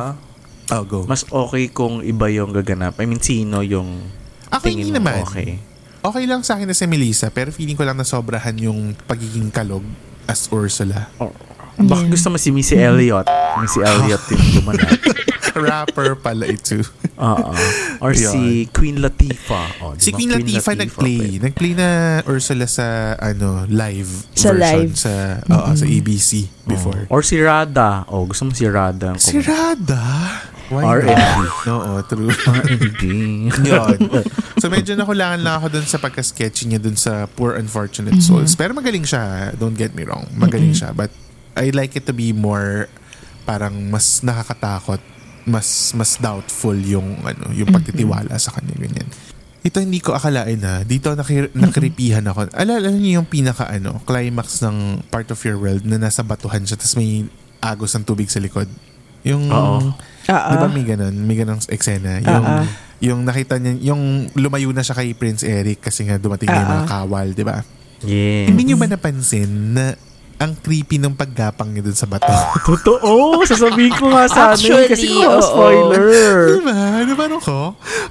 oh, 0.70 0.84
go. 0.84 1.00
mas 1.06 1.22
okay 1.24 1.70
kung 1.70 2.02
iba 2.02 2.28
yung 2.28 2.52
gaganap? 2.52 2.98
I 2.98 3.06
mean, 3.06 3.20
sino 3.20 3.62
yung 3.62 4.04
Ako 4.50 4.64
tingin 4.64 4.86
hindi 4.86 4.92
mo 4.92 4.98
naman. 5.00 5.24
okay? 5.24 5.50
Okay 6.02 6.24
lang 6.26 6.42
sa 6.42 6.56
akin 6.56 6.68
na 6.68 6.76
si 6.76 6.84
Melissa, 6.84 7.30
pero 7.30 7.48
feeling 7.50 7.74
ko 7.74 7.82
lang 7.82 7.96
nasobrahan 7.96 8.54
yung 8.60 8.92
pagiging 9.04 9.48
kalog 9.48 9.86
as 10.26 10.50
Ursula. 10.50 11.08
Or, 11.16 11.32
baka 11.80 12.04
gusto 12.06 12.28
mo 12.28 12.36
si 12.36 12.50
Missy 12.50 12.76
Elliott. 12.76 13.24
Missy 13.58 13.80
Elliott 13.88 14.20
yung 14.28 14.44
gumanap. 14.58 14.90
Rapper 15.70 16.18
pala 16.18 16.50
ito. 16.50 16.82
Oo. 17.18 17.52
Or 18.02 18.12
si 18.14 18.66
Queen 18.74 19.00
Latifah. 19.00 19.68
Oh, 19.82 19.94
si 19.96 20.10
diba? 20.10 20.18
Queen 20.18 20.32
Latifah 20.34 20.76
nag-play. 20.76 21.18
pwede. 21.20 21.38
Nag-play 21.46 21.74
na 21.78 21.90
Ursula 22.26 22.66
sa 22.66 23.14
ano 23.18 23.70
live 23.70 24.10
Sa 24.34 24.52
version 24.52 24.58
live. 24.58 24.94
sa 24.98 25.14
oo, 25.46 25.70
sa 25.74 25.86
ABC 25.86 26.50
before. 26.66 27.06
Or 27.08 27.22
si 27.22 27.38
Rada. 27.38 28.04
Oh, 28.10 28.26
gusto 28.26 28.50
mo 28.50 28.52
si 28.52 28.66
Rada. 28.66 29.14
Si 29.18 29.38
Rada? 29.40 30.04
Why 30.72 31.06
R&B. 31.06 31.38
Oo, 31.70 32.02
true. 32.08 32.32
Hindi. 32.66 33.46
Yun. 33.70 34.00
So 34.58 34.72
medyo 34.72 34.96
nakulangan 34.98 35.44
lang 35.44 35.60
ako 35.62 35.78
dun 35.78 35.86
sa 35.86 36.00
pagka-sketchy 36.00 36.72
niya 36.72 36.80
dun 36.82 36.98
sa 36.98 37.28
Poor 37.30 37.60
Unfortunate 37.60 38.18
Souls. 38.24 38.56
Pero 38.58 38.74
magaling 38.74 39.06
siya. 39.06 39.54
Don't 39.54 39.78
get 39.78 39.94
me 39.94 40.08
wrong. 40.08 40.26
Magaling 40.34 40.74
siya. 40.74 40.96
But 40.96 41.12
I 41.54 41.70
like 41.70 41.94
it 41.94 42.10
to 42.10 42.16
be 42.16 42.34
more 42.34 42.90
parang 43.44 43.92
mas 43.92 44.24
nakakatakot. 44.24 45.04
Mas 45.44 45.92
mas 45.92 46.16
doubtful 46.16 46.76
yung 46.78 47.20
ano 47.22 47.52
yung 47.52 47.68
pagtitiwala 47.68 48.36
sa 48.38 48.52
kanya 48.52 48.76
ganyan. 48.78 49.08
Ito 49.60 49.80
hindi 49.80 50.00
ko 50.00 50.12
akalain 50.12 50.60
na 50.60 50.84
dito 50.84 51.12
nakir- 51.12 51.52
nakiripihan 51.54 52.24
ako. 52.24 52.52
Alala 52.52 52.88
niyo 52.90 53.20
yung 53.20 53.28
pinaka 53.28 53.64
ano, 53.66 54.00
climax 54.04 54.60
ng 54.60 55.08
part 55.08 55.28
of 55.28 55.40
your 55.42 55.56
world 55.56 55.84
na 55.84 55.96
nasa 55.98 56.20
batuhan 56.20 56.64
siya 56.64 56.76
tapos 56.76 56.96
may 56.96 57.28
agos 57.60 57.92
ng 57.94 58.04
tubig 58.04 58.28
sa 58.28 58.40
likod. 58.40 58.68
Yung 59.24 59.48
Oo. 59.48 59.80
Oo. 60.24 60.50
Di 60.50 60.56
ba 60.58 60.68
may 60.68 60.84
ganun? 60.84 61.16
May 61.18 61.36
ganun 61.36 61.60
eksena. 61.62 62.20
Yung, 62.20 62.44
Ah, 62.44 62.60
ah. 62.60 62.66
yung 63.00 63.20
nakita 63.24 63.56
niya, 63.56 63.92
yung 63.92 64.02
lumayo 64.34 64.72
na 64.72 64.80
siya 64.80 64.96
kay 64.96 65.12
Prince 65.12 65.44
Eric 65.44 65.80
kasi 65.82 66.04
nga 66.04 66.16
dumating 66.16 66.48
na 66.48 66.56
yung 66.58 66.68
Ah, 66.70 66.76
mga 66.78 66.88
kawal, 66.90 67.28
di 67.32 67.44
ba? 67.44 67.64
Yeah. 68.04 68.52
Hindi 68.52 68.62
niyo 68.66 68.76
ba 68.76 68.88
napansin 68.88 69.48
na 69.72 69.96
ang 70.44 70.60
creepy 70.60 71.00
ng 71.00 71.16
paggapang 71.16 71.72
niya 71.72 71.88
dun 71.88 71.96
sa 71.96 72.04
bato? 72.04 72.28
Totoo. 72.68 73.40
Sasabihin 73.48 73.96
ko 73.96 74.12
nga 74.12 74.28
sana 74.28 74.60
yun 74.60 74.84
kasi 74.86 75.08
Actually, 75.08 75.24
ko 75.24 75.32
oo. 75.32 75.42
spoiler. 75.42 76.06
di 76.52 76.62
ba? 76.62 76.76
Di 77.00 77.14
ba 77.16 77.24
ano 77.26 77.38
ko? 77.40 77.58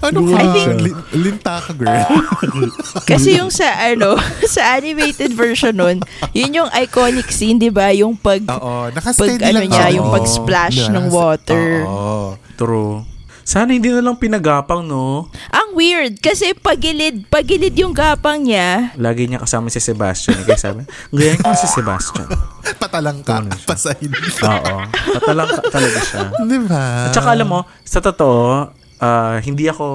Ano 0.00 0.18
ka? 0.24 0.34
I 0.34 0.46
think- 0.50 0.80
Lin- 0.82 1.04
linta 1.12 1.60
ka, 1.60 1.72
girl. 1.76 1.92
Kasi 3.10 3.36
yung 3.36 3.52
sa 3.52 3.68
ano, 3.86 4.16
sa 4.54 4.74
animated 4.74 5.30
version 5.30 5.76
nun, 5.76 6.00
yun 6.32 6.50
yung 6.56 6.70
iconic 6.72 7.28
scene, 7.28 7.60
'di 7.60 7.68
ba? 7.68 7.92
Yung 7.92 8.16
pag 8.16 8.40
Oo. 8.48 8.88
Pag 8.88 9.30
ano 9.44 9.60
lang 9.60 9.68
niya, 9.68 9.94
yung 9.94 10.08
pag-splash 10.08 10.88
ng 10.88 11.12
water. 11.12 11.84
Oo. 11.84 12.34
True. 12.56 13.11
Sana 13.42 13.70
hindi 13.70 13.88
na 13.88 14.00
lang 14.00 14.14
pinagapang, 14.14 14.82
no? 14.82 15.26
ang 15.50 15.68
weird 15.72 16.16
kasi 16.18 16.52
pagilid, 16.52 17.26
pagilid 17.26 17.74
yung 17.74 17.90
gapang 17.90 18.38
niya. 18.40 18.94
Lagi 18.94 19.26
niya 19.26 19.38
kasama 19.38 19.66
si 19.66 19.78
Sebastian. 19.78 20.38
eh, 20.38 20.44
Kaya 20.44 20.60
sabi, 20.60 20.82
ganyan 21.10 21.36
ko 21.36 21.50
si 21.52 21.66
Sebastian. 21.66 22.28
Patalang 22.82 23.20
ka. 23.20 23.42
Pasahin. 23.64 24.12
Oo. 24.38 24.76
Patalang 25.12 25.48
ka 25.48 25.62
talaga 25.68 25.98
siya. 26.00 26.22
Di 26.48 26.58
ba? 26.62 27.06
At 27.06 27.12
saka 27.12 27.32
alam 27.32 27.48
mo, 27.48 27.60
sa 27.82 27.98
totoo, 27.98 28.70
ah, 28.98 29.36
hindi 29.38 29.66
ako 29.66 29.86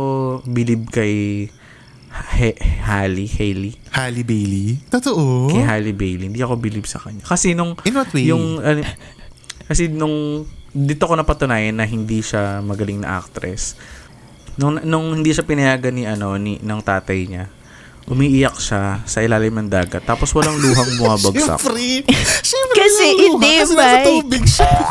believe 0.44 0.84
kay 0.88 1.14
He- 2.34 2.58
Halle, 2.82 3.30
Hailey. 3.30 3.78
Halle 3.92 4.26
Bailey. 4.26 4.82
Totoo? 4.90 5.48
Kay 5.48 5.62
Halle 5.62 5.94
Bailey. 5.94 6.28
Hindi 6.28 6.42
ako 6.42 6.58
believe 6.58 6.86
sa 6.86 6.98
kanya. 6.98 7.22
Kasi 7.22 7.54
nung 7.54 7.78
In 7.86 7.94
what 7.94 8.10
way? 8.10 8.26
yung 8.26 8.58
ano, 8.58 8.82
kasi 9.64 9.86
nung 9.86 10.48
dito 10.72 11.04
ko 11.08 11.14
napatunayan 11.16 11.76
na 11.78 11.86
hindi 11.88 12.20
siya 12.20 12.60
magaling 12.64 13.04
na 13.04 13.20
actress. 13.20 13.78
Nung 14.58 14.82
nung 14.82 15.14
hindi 15.14 15.32
siya 15.32 15.46
pinayagan 15.46 15.94
ni 15.94 16.04
ano 16.10 16.34
ni 16.36 16.58
ng 16.60 16.82
tatay 16.82 17.20
niya. 17.30 17.46
Umiiyak 18.08 18.56
siya 18.56 19.04
sa 19.04 19.20
ilalim 19.20 19.52
ng 19.52 19.68
dagat 19.68 20.00
tapos 20.02 20.32
walang 20.32 20.56
luhang 20.56 20.96
bumabagsak. 20.96 21.60
Siyempre. 21.60 22.08
Siyempre. 22.40 22.78
Kasi 22.80 23.06
hindi, 23.20 23.52
Kasi 23.60 23.74
nasa 23.74 23.84
Mike. 23.84 24.06
tubig 24.08 24.44
siya. 24.48 24.72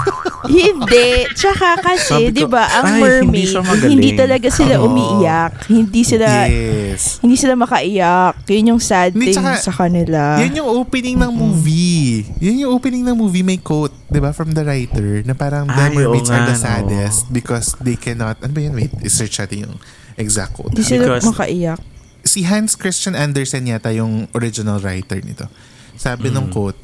Hindi. 0.47 1.27
Tsaka 1.35 1.75
kasi, 1.83 2.31
'di 2.31 2.47
ba, 2.47 2.71
ang 2.71 2.87
ay, 2.87 3.19
hindi 3.19 3.43
mermaid, 3.43 3.51
hindi, 3.51 3.67
magaling. 3.67 4.15
talaga 4.15 4.49
sila 4.49 4.79
Oo. 4.79 4.87
umiiyak. 4.87 5.53
Hindi 5.67 6.07
sila 6.07 6.47
Yes. 6.47 7.19
hindi 7.19 7.35
sila 7.35 7.59
makaiyak. 7.59 8.47
Yun 8.47 8.71
yung 8.71 8.83
sad 8.83 9.11
Hindi, 9.11 9.35
thing 9.35 9.43
tsaka, 9.43 9.59
sa 9.59 9.75
kanila. 9.75 10.39
Yan 10.39 10.55
yung 10.55 10.71
opening 10.71 11.19
ng 11.19 11.33
movie. 11.35 12.31
Yan 12.39 12.63
yung 12.63 12.79
opening 12.79 13.03
ng 13.03 13.17
movie. 13.17 13.43
May 13.43 13.59
quote, 13.59 13.91
di 14.07 14.23
ba, 14.23 14.31
from 14.31 14.55
the 14.55 14.63
writer 14.63 15.27
na 15.27 15.35
parang 15.35 15.67
the 15.67 15.83
Ay, 15.83 15.91
mermaids 15.91 16.31
are 16.31 16.39
nga, 16.39 16.47
the 16.47 16.55
no. 16.55 16.63
saddest 16.63 17.27
because 17.29 17.75
they 17.83 17.99
cannot, 17.99 18.39
ano 18.39 18.55
ba 18.55 18.61
yan? 18.63 18.75
Wait, 18.77 18.95
search 19.09 19.43
natin 19.43 19.67
yung 19.67 19.75
exact 20.15 20.55
quote. 20.55 20.71
Hindi 20.71 20.87
sila 20.87 21.19
makaiyak. 21.19 21.96
Si 22.27 22.43
Hans 22.43 22.75
Christian 22.75 23.15
Andersen 23.15 23.65
yata 23.65 23.95
yung 23.95 24.27
original 24.35 24.83
writer 24.83 25.23
nito. 25.23 25.47
Sabi 25.95 26.29
Mm. 26.29 26.35
ng 26.37 26.47
quote, 26.53 26.77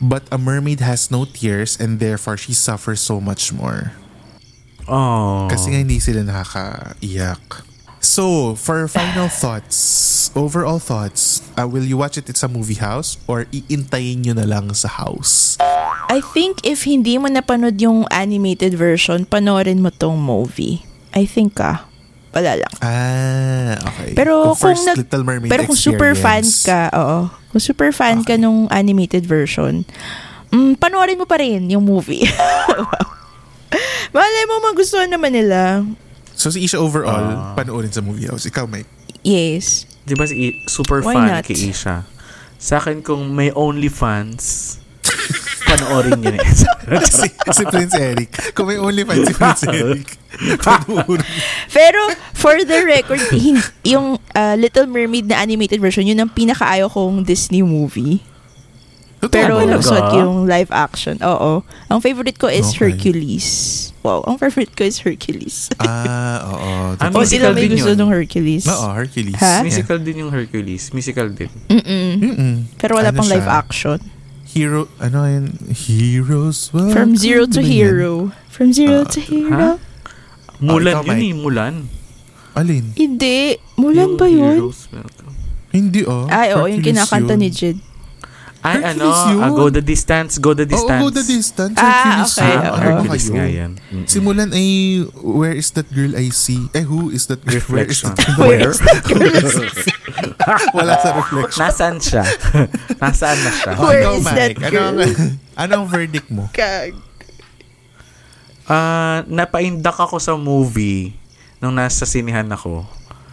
But 0.00 0.24
a 0.32 0.40
mermaid 0.40 0.80
has 0.80 1.12
no 1.12 1.28
tears 1.28 1.76
and 1.76 2.00
therefore 2.00 2.40
she 2.40 2.56
suffers 2.56 3.04
so 3.04 3.20
much 3.20 3.52
more. 3.52 3.92
Oh. 4.88 5.44
Kasi 5.52 5.76
nga 5.76 5.78
hindi 5.84 6.00
sila 6.00 6.24
nakakaiyak. 6.24 7.68
So, 8.00 8.56
for 8.56 8.88
final 8.88 9.28
thoughts, 9.44 10.32
overall 10.32 10.80
thoughts, 10.80 11.44
uh, 11.52 11.68
will 11.68 11.84
you 11.84 12.00
watch 12.00 12.16
it 12.16 12.32
at 12.32 12.40
sa 12.40 12.48
movie 12.48 12.80
house 12.80 13.20
or 13.28 13.44
iintayin 13.52 14.24
nyo 14.24 14.32
na 14.40 14.48
lang 14.48 14.72
sa 14.72 14.88
house? 14.88 15.60
I 16.08 16.24
think 16.32 16.64
if 16.64 16.88
hindi 16.88 17.20
mo 17.20 17.28
napanood 17.28 17.76
yung 17.76 18.08
animated 18.08 18.72
version, 18.74 19.28
panoorin 19.28 19.84
mo 19.84 19.92
tong 19.92 20.16
movie. 20.16 20.80
I 21.12 21.28
think 21.28 21.60
ah. 21.60 21.84
Wala 22.30 22.52
lang. 22.56 22.72
Ah, 22.78 23.74
okay. 23.90 24.14
Pero 24.14 24.54
kung, 24.54 24.58
first 24.70 24.86
nag, 24.86 24.96
Little 24.96 25.26
Mermaid 25.26 25.50
pero 25.50 25.66
kung 25.66 25.74
super 25.74 26.14
fan 26.14 26.46
ka, 26.62 26.86
oo. 26.94 27.18
Kung 27.50 27.58
super 27.58 27.90
fan 27.90 28.22
ka 28.22 28.38
nung 28.38 28.70
animated 28.70 29.26
version, 29.26 29.82
mm, 30.48 30.78
panoorin 30.78 31.18
mo 31.18 31.26
pa 31.26 31.42
rin 31.42 31.66
yung 31.66 31.82
movie. 31.82 32.22
Malay 34.14 34.44
mo 34.46 34.62
magustuhan 34.64 35.06
naman 35.06 35.30
nila. 35.30 35.82
So, 36.34 36.50
si 36.50 36.62
Isha 36.62 36.78
overall, 36.78 37.26
Ah. 37.30 37.54
panoorin 37.54 37.90
sa 37.90 38.00
movie 38.00 38.26
house. 38.26 38.46
Ikaw, 38.46 38.66
Mike. 38.66 38.88
Yes. 39.20 39.84
Di 40.02 40.14
ba 40.14 40.24
si 40.24 40.54
super 40.66 41.02
Why 41.02 41.12
fan 41.12 41.28
not? 41.28 41.44
kay 41.44 41.54
Isha? 41.54 42.02
Sa 42.56 42.78
akin 42.78 43.02
kung 43.02 43.30
may 43.30 43.50
OnlyFans, 43.50 44.78
panoorin 45.70 46.18
yun. 46.20 46.36
si, 47.06 47.26
si 47.30 47.62
Prince 47.64 47.94
Eric. 47.94 48.30
Kung 48.52 48.66
may 48.66 48.76
only 48.76 49.02
fan 49.02 49.22
si 49.22 49.32
Prince 49.32 49.62
Eric. 49.70 50.06
Pero, 51.70 52.00
for 52.34 52.54
the 52.60 52.78
record, 52.82 53.20
yung 53.84 54.18
uh, 54.34 54.54
Little 54.56 54.86
Mermaid 54.86 55.26
na 55.26 55.38
animated 55.38 55.78
version, 55.78 56.06
yun 56.06 56.18
ang 56.18 56.30
pinakaayaw 56.30 56.90
kong 56.90 57.22
Disney 57.22 57.62
movie. 57.62 58.22
Totoo 59.20 59.36
Pero 59.36 59.52
ko 59.60 60.16
yung 60.16 60.48
live 60.48 60.72
action. 60.72 61.20
Oo. 61.20 61.60
Ang 61.92 62.00
favorite 62.00 62.40
ko 62.40 62.48
is 62.48 62.72
Okay. 62.72 62.88
Hercules. 62.88 63.48
Wow, 64.00 64.24
ang 64.24 64.40
favorite 64.40 64.72
ko 64.72 64.80
is 64.80 64.96
Hercules. 64.96 65.68
Ah, 65.76 66.40
oo. 66.48 66.70
Ah, 67.04 67.12
musical 67.12 67.52
din 67.52 67.76
gusto 67.76 67.92
yun. 67.92 68.00
ng 68.00 68.10
Hercules. 68.16 68.64
Oo, 68.64 68.88
Hercules. 68.96 69.36
Ha? 69.36 69.60
Yeah. 69.60 69.64
Musical 69.68 70.00
din 70.00 70.24
yung 70.24 70.32
Hercules. 70.32 70.88
Musical 70.96 71.28
din. 71.28 71.52
Mm-mm. 71.68 72.08
Mm-mm. 72.16 72.54
Pero 72.80 72.96
wala 72.96 73.12
Ano 73.12 73.20
pang 73.20 73.28
live 73.28 73.44
siya? 73.44 73.60
action. 73.60 73.98
Hero, 74.50 74.90
ano 74.98 75.24
yun? 75.24 75.54
Heroes. 75.70 76.74
welcome. 76.74 76.90
From 76.90 77.10
zero 77.14 77.46
to 77.46 77.62
Ano 77.62 77.68
yan? 77.68 77.70
hero. 77.70 78.12
From 78.50 78.74
zero 78.74 79.06
Ah, 79.06 79.10
to 79.14 79.20
hero. 79.22 79.68
Mulan 80.58 80.94
ikaw, 80.98 81.06
yun 81.06 81.20
eh, 81.22 81.32
Mulan. 81.32 81.74
Alin? 82.52 82.84
Hindi. 82.98 83.56
Mulan 83.78 84.10
Yung 84.10 84.18
ba 84.18 84.26
yun? 84.26 84.58
Heroes 84.58 84.90
Welcome. 84.90 85.34
Hindi 85.70 86.02
oh. 86.02 86.26
Ay, 86.26 86.50
oo. 86.52 86.66
Yung 86.66 86.82
kinakanta 86.82 87.38
yun. 87.38 87.40
ni 87.40 87.48
Jid. 87.48 87.78
Ay, 88.60 88.76
Hercules 88.76 89.00
ano, 89.22 89.32
yun. 89.32 89.40
ah, 89.40 89.50
go 89.50 89.66
the 89.66 89.80
distance, 89.80 90.36
go 90.36 90.52
the 90.52 90.62
Oo, 90.62 90.70
distance. 90.70 91.00
go 91.00 91.08
the 91.08 91.24
distance. 91.24 91.76
Ah, 91.76 91.88
Hercules 92.20 92.28
okay, 92.30 92.44
yun. 92.44 92.52
Ah, 92.52 92.60
oo. 92.60 92.68
Ano 92.70 92.84
Hercules 92.84 93.26
nga 93.26 93.46
yan. 93.48 93.70
Mm-mm. 93.80 94.04
Simulan 94.04 94.50
ay 94.52 94.68
Where 95.16 95.56
is 95.56 95.72
that 95.72 95.88
girl 95.88 96.12
I 96.12 96.28
see? 96.28 96.68
Eh, 96.70 96.82
who 96.82 97.08
is 97.08 97.24
that 97.26 97.40
girl? 97.40 97.56
Where 97.66 97.88
is 97.88 98.04
Reflection. 98.04 98.12
that 98.12 98.36
Where 98.40 98.60
is 98.60 98.78
that 98.84 99.00
Wala 100.70 100.92
sa 100.94 101.08
reflection. 101.16 101.60
Nasaan 101.62 101.96
siya? 101.98 102.24
Nasaan 103.00 103.38
na 103.38 103.50
siya? 103.50 103.72
Oh, 103.74 103.88
Where 103.88 104.02
ikaw, 104.02 104.12
is 104.14 104.24
Mike, 104.24 104.36
that 104.36 104.52
Ano 104.60 104.68
girl? 104.68 104.84
ang, 104.84 104.98
ano 105.56 105.72
ang 105.74 105.86
verdict 105.86 106.28
mo? 106.28 106.44
Kag. 106.52 106.92
Ah, 108.66 109.24
napaindak 109.26 109.96
ako 109.96 110.16
sa 110.16 110.36
movie 110.36 111.16
nung 111.58 111.74
nasa 111.74 112.04
sinihan 112.04 112.46
ako. 112.46 112.84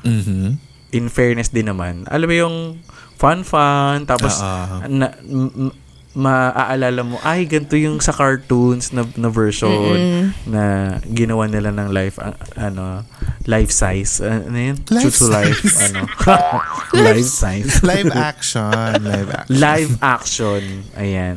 Mm-hmm. 0.02 0.63
in 0.90 1.12
fairness 1.12 1.52
din 1.52 1.68
naman, 1.68 2.08
alam 2.08 2.24
mo 2.24 2.36
yung 2.38 2.56
fun-fun, 3.17 4.06
tapos 4.06 4.38
Oo. 4.38 4.86
na, 4.88 5.10
m- 5.25 5.69
m- 5.69 5.75
maaalala 6.13 7.06
mo, 7.06 7.21
ay, 7.21 7.45
ganito 7.45 7.77
yung 7.77 8.01
sa 8.01 8.10
cartoons 8.10 8.89
na, 8.89 9.06
na 9.13 9.30
version 9.30 9.69
Mm-mm. 9.69 10.25
na 10.49 10.63
ginawa 11.06 11.45
nila 11.45 11.69
ng 11.69 11.89
life, 11.89 12.17
ah, 12.17 12.34
ano, 12.58 13.06
life 13.45 13.69
size. 13.69 14.21
Ah, 14.21 14.41
ano 14.41 14.58
yun? 14.58 14.77
Life 14.89 15.13
True 15.13 15.17
to 15.17 15.25
life, 15.30 15.62
size. 15.62 15.93
ano. 15.93 16.10
life 17.06 17.30
size. 17.30 17.86
Live 17.86 18.10
action. 18.13 18.97
Live 19.01 19.30
action. 19.30 19.53
live 19.53 19.91
action. 20.01 20.62
Ayan. 20.97 21.36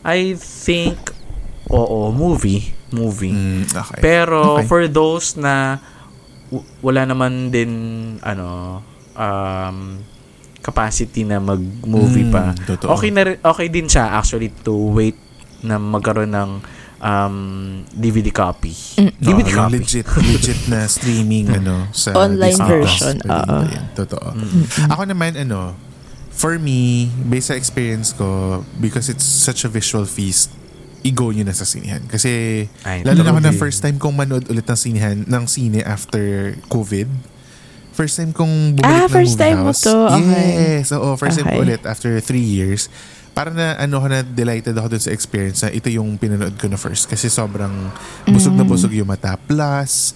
I 0.00 0.32
think, 0.36 0.96
oo, 1.68 2.08
movie. 2.10 2.72
Movie. 2.88 3.32
Mm, 3.32 3.64
okay. 3.68 4.00
Pero 4.00 4.60
Okay. 4.60 4.68
for 4.68 4.82
those 4.84 5.36
na 5.36 5.76
w- 6.48 6.64
wala 6.80 7.04
naman 7.04 7.48
din 7.48 7.72
ano 8.20 8.80
um 9.12 9.96
capacity 10.62 11.22
na 11.22 11.36
mag-movie 11.36 12.24
Mm, 12.24 12.32
pa. 12.32 12.54
totoo. 12.56 12.94
Okay 12.94 13.10
na 13.10 13.20
okay 13.36 13.66
din 13.66 13.84
siya 13.84 14.14
actually 14.14 14.54
to 14.62 14.94
wait 14.94 15.18
na 15.60 15.76
magkaroon 15.76 16.30
ng 16.30 16.50
um 16.98 17.36
DVD 17.90 18.30
copy. 18.30 18.70
DVD 19.18 19.42
Oo, 19.44 19.52
yung 19.52 19.62
copy. 19.66 19.74
legit, 19.76 20.06
legit 20.22 20.60
na 20.66 20.86
streaming 20.94 21.50
ano 21.50 21.90
sa 21.90 22.14
Online 22.14 22.54
Disney 22.54 22.62
Plus. 22.62 22.78
version, 22.88 23.16
oo. 23.20 23.42
ba 23.42 23.66
yan? 23.66 23.86
Totoo. 23.92 24.28
Ako 24.88 25.02
naman 25.04 25.34
ano, 25.34 25.74
for 26.30 26.56
me, 26.56 27.10
based 27.24 27.50
sa 27.50 27.54
experience 27.54 28.14
ko, 28.14 28.62
because 28.78 29.10
it's 29.10 29.26
such 29.26 29.62
a 29.62 29.68
visual 29.68 30.06
feast, 30.06 30.54
i-go 31.02 31.28
nyo 31.28 31.42
na 31.42 31.50
sa 31.50 31.66
sinihan. 31.66 32.06
Kasi, 32.06 32.64
Ay, 32.80 33.02
lalo 33.02 33.20
na 33.20 33.30
ako 33.30 33.40
na 33.40 33.52
first 33.52 33.82
time 33.82 33.98
kong 33.98 34.14
manood 34.14 34.46
ulit 34.46 34.62
ng 34.62 34.78
sinihan, 34.78 35.18
ng 35.18 35.44
sine 35.44 35.82
after 35.82 36.54
COVID. 36.68 37.10
First 37.92 38.16
time 38.16 38.32
kong 38.32 38.74
bumalik 38.74 38.88
Ah, 38.88 39.04
ng 39.04 39.12
first 39.12 39.36
movie 39.36 39.44
time 39.46 39.58
mo 39.60 39.70
house. 39.70 39.84
to. 39.84 39.94
Okay. 40.10 40.48
Yes. 40.80 40.88
Oo, 40.90 41.12
first 41.14 41.36
time 41.36 41.46
ko 41.46 41.54
Okay. 41.54 41.64
ulit 41.68 41.82
after 41.84 42.08
three 42.18 42.42
years. 42.42 42.88
Parang 43.32 43.52
na, 43.52 43.76
ano 43.76 43.96
ko 43.96 44.06
na, 44.08 44.20
delighted 44.20 44.72
ako 44.72 44.88
dun 44.90 45.00
sa 45.00 45.08
experience 45.08 45.60
na 45.60 45.70
ito 45.70 45.88
yung 45.88 46.16
pinanood 46.16 46.56
ko 46.56 46.68
na 46.68 46.76
first. 46.76 47.06
Kasi 47.06 47.28
sobrang 47.28 47.72
busog 48.26 48.52
na 48.52 48.60
busog 48.62 48.92
yung 48.92 49.08
mata. 49.08 49.36
Plus, 49.38 50.12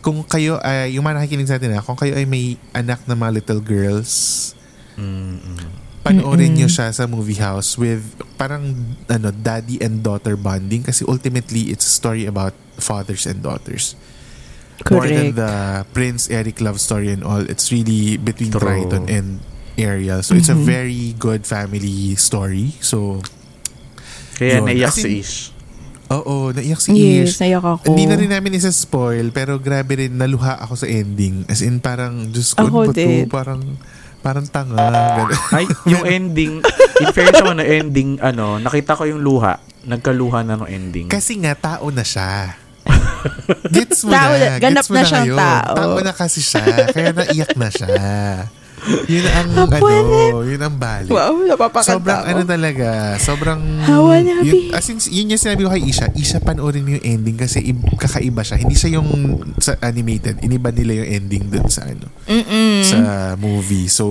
kung 0.00 0.24
kayo 0.24 0.56
ay, 0.58 0.92
yung 0.92 1.04
mga 1.04 1.20
nakikinig 1.20 1.44
sa 1.46 1.56
atin 1.56 1.72
na, 1.72 1.80
kung 1.80 1.96
kayo 1.96 2.12
ay 2.12 2.24
may 2.24 2.56
anak 2.72 3.04
na 3.04 3.12
mga 3.12 3.32
little 3.34 3.60
girls, 3.60 4.52
panoorin 6.00 6.52
nyo 6.54 6.68
siya 6.68 6.88
sa 6.90 7.04
movie 7.04 7.36
house 7.36 7.76
with 7.76 8.00
parang 8.36 8.72
ano 9.06 9.28
daddy 9.30 9.76
and 9.78 10.00
daughter 10.00 10.32
bonding 10.32 10.80
kasi 10.80 11.04
ultimately 11.04 11.68
it's 11.68 11.84
a 11.84 11.92
story 11.92 12.24
about 12.24 12.52
fathers 12.76 13.24
and 13.24 13.40
daughters. 13.40 13.92
More 14.82 15.04
than 15.04 15.30
Correct. 15.30 15.36
the 15.36 15.52
Prince 15.90 16.22
Eric 16.28 16.60
love 16.60 16.78
story 16.78 17.10
and 17.10 17.20
all, 17.20 17.42
it's 17.42 17.68
really 17.68 18.16
between 18.16 18.48
True. 18.48 18.60
Triton 18.60 19.06
and 19.06 19.44
Ariel. 19.76 20.20
So 20.20 20.34
it's 20.34 20.48
a 20.48 20.56
very 20.56 21.12
good 21.14 21.44
family 21.44 22.16
story. 22.16 22.72
So, 22.80 23.20
Kaya 24.34 24.60
Yun. 24.60 24.72
naiyak 24.72 24.96
in, 24.96 25.04
si 25.04 25.08
Ish. 25.20 25.36
oo, 26.08 26.48
naiyak 26.50 26.80
si 26.80 26.90
Yes, 26.92 27.36
Ish. 27.36 27.38
nayak 27.38 27.60
ako. 27.60 27.84
Hindi 27.86 28.04
na 28.08 28.16
rin 28.16 28.30
namin 28.30 28.56
isa-spoil, 28.56 29.28
pero 29.30 29.60
grabe 29.60 30.00
rin, 30.00 30.16
naluha 30.16 30.56
ako 30.58 30.74
sa 30.74 30.86
ending. 30.88 31.44
As 31.44 31.60
in, 31.60 31.76
parang, 31.76 32.32
Diyos 32.32 32.56
ko, 32.56 32.64
Ako 32.64 32.76
ano 32.80 32.88
ba 32.88 32.92
to? 32.92 32.96
din. 32.96 33.28
Parang, 33.28 33.60
parang 34.20 34.46
tanga. 34.48 34.80
Ganun. 34.80 35.28
Ay, 35.56 35.64
yung 35.86 36.04
ending, 36.04 36.52
in 36.96 37.08
fairness 37.12 37.36
naman 37.38 37.60
na 37.60 37.66
ending, 37.68 38.16
ano, 38.18 38.56
nakita 38.56 38.96
ko 38.96 39.04
yung 39.04 39.20
luha. 39.20 39.60
Nagkaluha 39.80 40.40
na 40.40 40.56
ng 40.56 40.68
ending. 40.68 41.06
Kasi 41.06 41.36
nga, 41.36 41.52
tao 41.52 41.92
na 41.92 42.00
siya. 42.00 42.56
Gets 43.74 44.04
mo 44.04 44.10
Tao 44.10 44.32
na. 44.32 44.38
na- 44.38 44.58
ganap 44.58 44.82
Gets 44.82 44.90
mo 44.90 44.96
na 44.96 45.04
siyang 45.04 45.26
ngayon. 45.26 45.38
tao. 45.38 45.74
Tao 45.74 45.96
na 46.00 46.12
kasi 46.12 46.40
siya. 46.40 46.64
Kaya 46.88 47.10
naiyak 47.12 47.52
na 47.54 47.68
siya. 47.68 47.88
Yun 48.80 49.28
ang, 49.28 49.48
ano, 49.76 50.40
yun 50.40 50.56
ang 50.56 50.72
balik. 50.72 51.12
Wow, 51.12 51.44
napapakanta 51.44 51.92
Sobrang 51.92 52.16
ako. 52.18 52.30
ano 52.32 52.42
talaga, 52.48 52.88
sobrang 53.20 53.60
Hawa 53.84 54.24
na, 54.24 54.40
yun, 54.40 54.72
as 54.72 54.88
in, 54.88 54.96
yun 55.12 55.28
yung 55.28 55.36
sinabi 55.38 55.60
ko 55.60 55.70
kay 55.70 55.84
Isha, 55.84 56.08
Isha 56.16 56.40
panoorin 56.40 56.80
mo 56.80 56.96
yung 56.96 57.04
ending 57.04 57.36
kasi 57.36 57.60
ib- 57.60 57.84
kakaiba 57.92 58.40
siya. 58.40 58.56
Hindi 58.56 58.72
siya 58.72 58.96
yung 58.96 59.08
sa 59.58 59.76
animated, 59.78 60.40
iniba 60.40 60.72
nila 60.72 61.04
yung 61.04 61.08
ending 61.12 61.52
dun 61.52 61.68
sa 61.68 61.84
ano, 61.84 62.08
Mm-mm. 62.24 62.80
sa 62.80 62.98
movie. 63.36 63.84
So, 63.84 64.06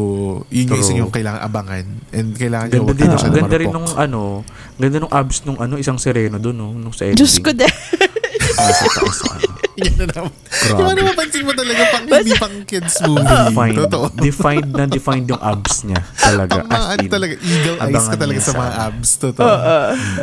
yun 0.48 0.70
yung 0.70 0.78
True. 0.78 0.86
isa 0.86 1.02
yung 1.02 1.10
kailangan 1.10 1.42
abangan 1.42 1.86
and 2.12 2.38
kailangan 2.38 2.70
Ganda 2.70 2.86
nyo 2.86 2.94
din, 2.94 3.10
masyado 3.10 3.34
ganda 3.34 3.56
rin 3.58 3.70
nung 3.74 3.90
ano, 3.90 4.22
ganda 4.78 4.98
nung 5.02 5.10
abs 5.12 5.38
nung 5.44 5.58
ano, 5.58 5.82
isang 5.82 5.98
sereno 5.98 6.38
doon, 6.38 6.54
no, 6.54 6.78
nung 6.78 6.94
sa 6.94 7.10
ending. 7.10 7.18
Diyos 7.18 7.42
ko 7.42 7.50
din. 7.50 7.74
Nasa 8.62 8.86
taas, 8.90 9.20
ano. 9.26 9.48
Yan 9.80 9.96
na 9.96 10.06
naman. 10.06 10.34
Grabe. 10.36 10.76
Yung 10.76 10.90
ano 10.92 11.00
mapansin 11.08 11.42
mo 11.42 11.54
talaga 11.54 11.82
pang 11.88 12.04
hindi 12.04 12.34
pang 12.36 12.56
kids 12.64 13.00
movie. 13.02 13.24
Defined, 13.48 13.78
Totoo. 13.80 14.06
defined 14.14 14.70
na 14.70 14.84
defined 14.86 15.28
yung 15.30 15.40
abs 15.42 15.76
niya. 15.84 16.02
Talaga. 16.14 16.68
As 16.68 16.84
ano 16.90 17.00
in. 17.00 17.08
talaga, 17.08 17.34
eagle 17.40 17.78
eyes 17.80 18.06
ka 18.06 18.18
talaga 18.18 18.40
sa 18.40 18.46
sa- 18.46 18.60
mga 18.60 18.72
abs. 18.78 19.10
Totoo. 19.18 19.48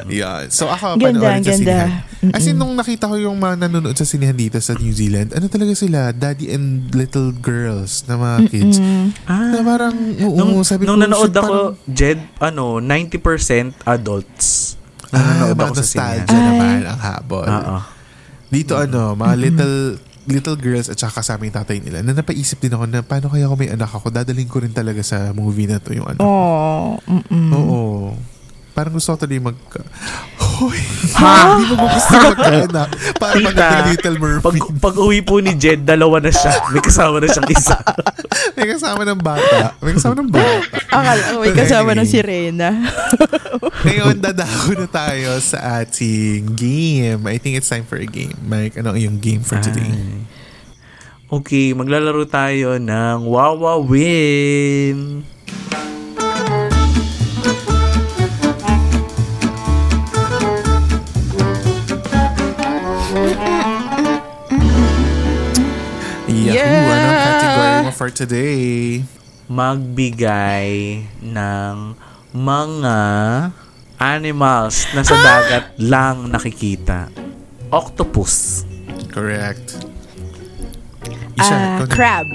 Yeah. 0.07 0.37
So 0.51 0.69
ako, 0.69 1.01
Ganda, 1.01 1.25
panoorin 1.25 1.41
sa 1.41 1.53
sinihan. 1.55 1.91
As 2.27 2.45
in, 2.45 2.55
nung 2.55 2.75
nakita 2.75 3.09
ko 3.09 3.17
yung 3.17 3.37
mga 3.39 3.65
nanonood 3.65 3.97
sa 3.97 4.05
sinihan 4.05 4.37
dito 4.37 4.61
sa 4.61 4.77
New 4.77 4.93
Zealand, 4.93 5.33
ano 5.33 5.49
talaga 5.49 5.73
sila? 5.73 6.13
Daddy 6.13 6.53
and 6.53 6.67
little 6.93 7.33
girls 7.33 8.05
na 8.05 8.15
mga 8.15 8.39
kids. 8.51 8.77
Ah, 9.25 9.41
Na 9.51 9.65
parang, 9.65 9.95
oo, 10.21 10.37
nung, 10.37 10.61
sabi 10.63 10.85
nung 10.85 11.01
ko, 11.01 11.03
nanood 11.03 11.33
ako, 11.33 11.57
Jed, 11.87 12.21
ano, 12.39 12.77
90% 12.79 13.73
adults. 13.89 14.77
Nung 15.09 15.23
Ah, 15.49 15.49
ako 15.49 15.73
sa 15.73 15.81
nostalgia 15.81 16.29
sinihan. 16.29 16.45
naman 16.51 16.79
ang 16.85 17.01
habol. 17.01 17.47
Oo. 17.47 17.96
Dito 18.57 18.73
ano, 18.81 19.13
mga 19.13 19.35
little 19.37 19.77
little 20.27 20.59
girls 20.59 20.91
at 20.91 20.99
saka 20.99 21.23
kasama 21.23 21.47
yung 21.47 21.55
tatay 21.55 21.79
nila 21.79 22.03
na 22.03 22.11
napaisip 22.11 22.59
din 22.59 22.75
ako 22.75 22.85
na 22.91 23.01
paano 23.07 23.31
kaya 23.31 23.47
ako 23.47 23.55
may 23.55 23.71
anak 23.71 23.91
ako, 23.95 24.11
dadalhin 24.11 24.51
ko 24.51 24.59
rin 24.59 24.75
talaga 24.75 24.99
sa 25.05 25.31
movie 25.31 25.71
na 25.71 25.79
to 25.79 25.95
yung 25.95 26.09
anak. 26.09 26.19
ko. 26.19 26.27
Oh, 26.27 26.99
mm-mm. 27.07 27.51
Oo. 27.55 27.81
Parang 28.77 28.93
gusto 28.93 29.17
ko 29.17 29.25
tuloy 29.25 29.41
mag... 29.41 29.57
Hoy! 30.37 30.77
Hindi 31.17 31.73
mo 31.81 31.89
gusto 31.89 32.13
magkaanak? 32.29 32.89
Para 33.17 33.41
Tita, 33.41 33.49
magiging 33.49 33.89
Little 33.89 34.19
Mermaid. 34.21 34.45
Pag, 34.45 34.57
pag 34.85 34.95
uwi 35.01 35.25
po 35.25 35.41
ni 35.41 35.57
Jed, 35.57 35.89
dalawa 35.89 36.21
na 36.21 36.29
siya. 36.29 36.61
May 36.77 36.85
kasama 36.85 37.17
na 37.17 37.25
siyang 37.25 37.49
isa. 37.49 37.81
May 38.61 38.69
kasama 38.69 39.09
ng 39.09 39.21
bata. 39.25 39.81
May 39.81 39.97
kasama 39.97 40.21
ng 40.21 40.29
bata. 40.29 40.61
Akala 40.93 41.23
ko 41.25 41.37
may 41.41 41.57
kasama 41.57 41.91
ng 41.97 42.09
sirena. 42.09 42.69
Ngayon, 43.89 44.21
dadako 44.21 44.77
na 44.77 44.89
tayo 44.93 45.41
sa 45.41 45.81
ating 45.81 46.53
game. 46.53 47.25
I 47.25 47.41
think 47.41 47.57
it's 47.57 47.73
time 47.73 47.89
for 47.89 47.97
a 47.97 48.05
game. 48.05 48.37
Mike, 48.45 48.77
ano 48.77 48.93
iyong 48.93 49.25
game 49.25 49.41
for 49.41 49.57
today? 49.65 49.89
Ay. 49.89 50.21
Okay, 51.33 51.73
maglalaro 51.73 52.29
tayo 52.29 52.77
ng 52.77 53.25
Wawa 53.25 53.81
Win. 53.81 55.25
Yahoo! 66.47 66.63
Yeah! 66.63 66.95
Anong 66.95 67.19
category 67.27 67.75
mo 67.83 67.93
for 67.93 68.11
today? 68.15 69.03
Magbigay 69.51 70.71
ng 71.23 71.77
mga 72.35 72.99
animals 73.99 74.87
na 74.95 75.03
sa 75.03 75.17
dagat 75.19 75.67
lang 75.83 76.31
nakikita. 76.31 77.11
Octopus. 77.75 78.63
Correct. 79.11 79.83
Ah, 81.41 81.83
ikaw 81.83 81.87
na. 81.87 81.91
crab. 81.91 82.31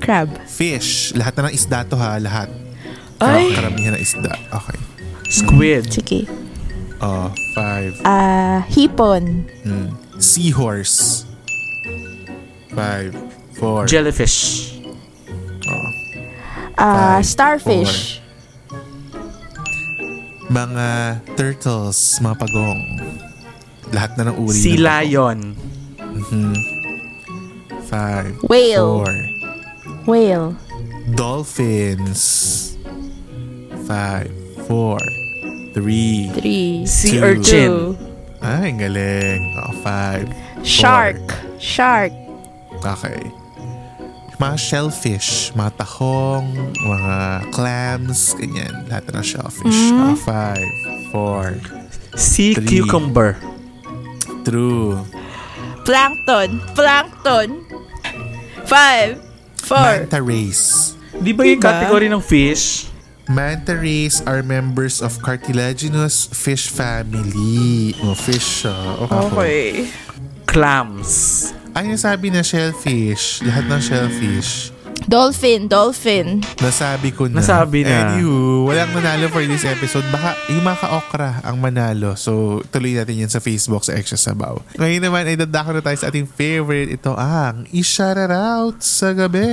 Crab. 0.00 0.28
Fish. 0.48 1.12
Lahat 1.12 1.36
na 1.36 1.50
ng 1.50 1.54
isda 1.54 1.84
to 1.84 1.96
ha. 2.00 2.16
Lahat. 2.16 2.48
Ay. 3.22 3.52
Karamihan 3.54 3.94
ng 3.94 4.02
isda. 4.02 4.32
Okay. 4.50 4.78
Squid. 5.28 5.84
Sige. 5.92 6.26
Oh, 7.02 7.30
five. 7.54 7.98
Ah, 8.06 8.62
hipon. 8.70 9.46
Mm. 9.66 9.90
Seahorse. 10.22 11.26
Five. 12.74 13.12
Four. 13.52 13.86
Jellyfish. 13.86 14.72
oh. 15.68 15.88
Ah, 16.78 17.20
Five, 17.20 17.26
starfish. 17.26 18.20
Mga 20.48 20.88
turtles. 21.36 22.18
Mga 22.20 22.36
pagong. 22.36 22.80
Lahat 23.92 24.16
na 24.16 24.32
ng 24.32 24.36
uri. 24.40 24.56
Sea 24.56 24.76
ng 24.76 24.84
lion. 24.84 25.38
Mhm. 26.00 26.54
Five. 27.88 28.32
Whale. 28.48 29.04
Four. 29.04 29.12
Whale. 30.08 30.56
Dolphins. 31.12 32.22
Five. 33.84 34.32
Four. 34.64 34.98
Three. 35.76 36.28
Three. 36.36 36.84
Sea 36.88 37.20
Two. 37.20 37.24
urchin. 37.24 37.68
Two. 37.68 37.96
Ay, 38.42 38.74
ang 38.74 38.80
galing. 38.80 39.40
Oh, 39.60 39.72
five. 39.84 40.26
Shark. 40.66 41.20
Shark. 41.62 42.10
Okay. 42.82 43.20
Mga 44.36 44.56
shellfish, 44.58 45.54
mga 45.54 45.70
tahong, 45.78 46.50
mga 46.74 47.14
clams, 47.54 48.34
ganyan. 48.34 48.74
Lahat 48.90 49.06
na 49.06 49.22
ng 49.22 49.26
shellfish. 49.26 49.80
Ah, 49.94 50.18
five, 50.18 50.66
four, 51.14 51.54
Sea 52.12 52.52
Three. 52.52 52.82
cucumber. 52.82 53.38
true. 54.42 54.98
Plankton. 55.86 56.58
Plankton. 56.74 57.48
Five. 58.66 59.22
For. 59.62 59.78
Manta 59.78 60.18
rays. 60.18 60.94
Di 61.14 61.30
ba 61.30 61.46
yung 61.46 61.62
Diba? 61.62 61.70
category 61.70 62.10
ng 62.10 62.18
fish? 62.18 62.90
Manta 63.30 63.78
rays 63.78 64.18
are 64.26 64.42
members 64.42 64.98
of 64.98 65.22
cartilaginous 65.22 66.26
fish 66.28 66.66
family. 66.66 67.94
Oh, 68.02 68.18
fish 68.18 68.66
siya. 68.66 68.74
Okay. 69.30 69.86
Clams. 70.44 71.54
Ay, 71.72 71.88
nasabi 71.88 72.28
na 72.28 72.44
shellfish. 72.44 73.40
Lahat 73.48 73.64
ng 73.64 73.80
shellfish. 73.80 74.68
Dolphin, 75.08 75.72
dolphin. 75.72 76.44
Nasabi 76.60 77.16
ko 77.16 77.32
na. 77.32 77.40
Nasabi 77.40 77.80
na. 77.82 78.12
Anywho, 78.12 78.68
walang 78.68 78.92
manalo 78.92 79.26
for 79.32 79.40
this 79.48 79.64
episode. 79.64 80.04
Baka 80.12 80.36
yung 80.52 80.62
mga 80.62 80.78
ka-okra 80.84 81.30
ang 81.40 81.56
manalo. 81.56 82.12
So, 82.12 82.60
tuloy 82.68 82.92
natin 82.92 83.24
yan 83.24 83.32
sa 83.32 83.40
Facebook 83.40 83.88
sa 83.88 83.96
Extra 83.96 84.20
Sabaw. 84.20 84.60
Ngayon 84.76 85.00
naman 85.00 85.24
ay 85.26 85.40
dadako 85.40 85.80
na 85.80 85.82
tayo 85.82 85.96
sa 85.96 86.12
ating 86.12 86.28
favorite. 86.28 86.92
Ito 86.92 87.16
ang 87.16 87.64
i-shout 87.72 88.20
out 88.30 88.78
sa 88.84 89.16
gabi. 89.16 89.48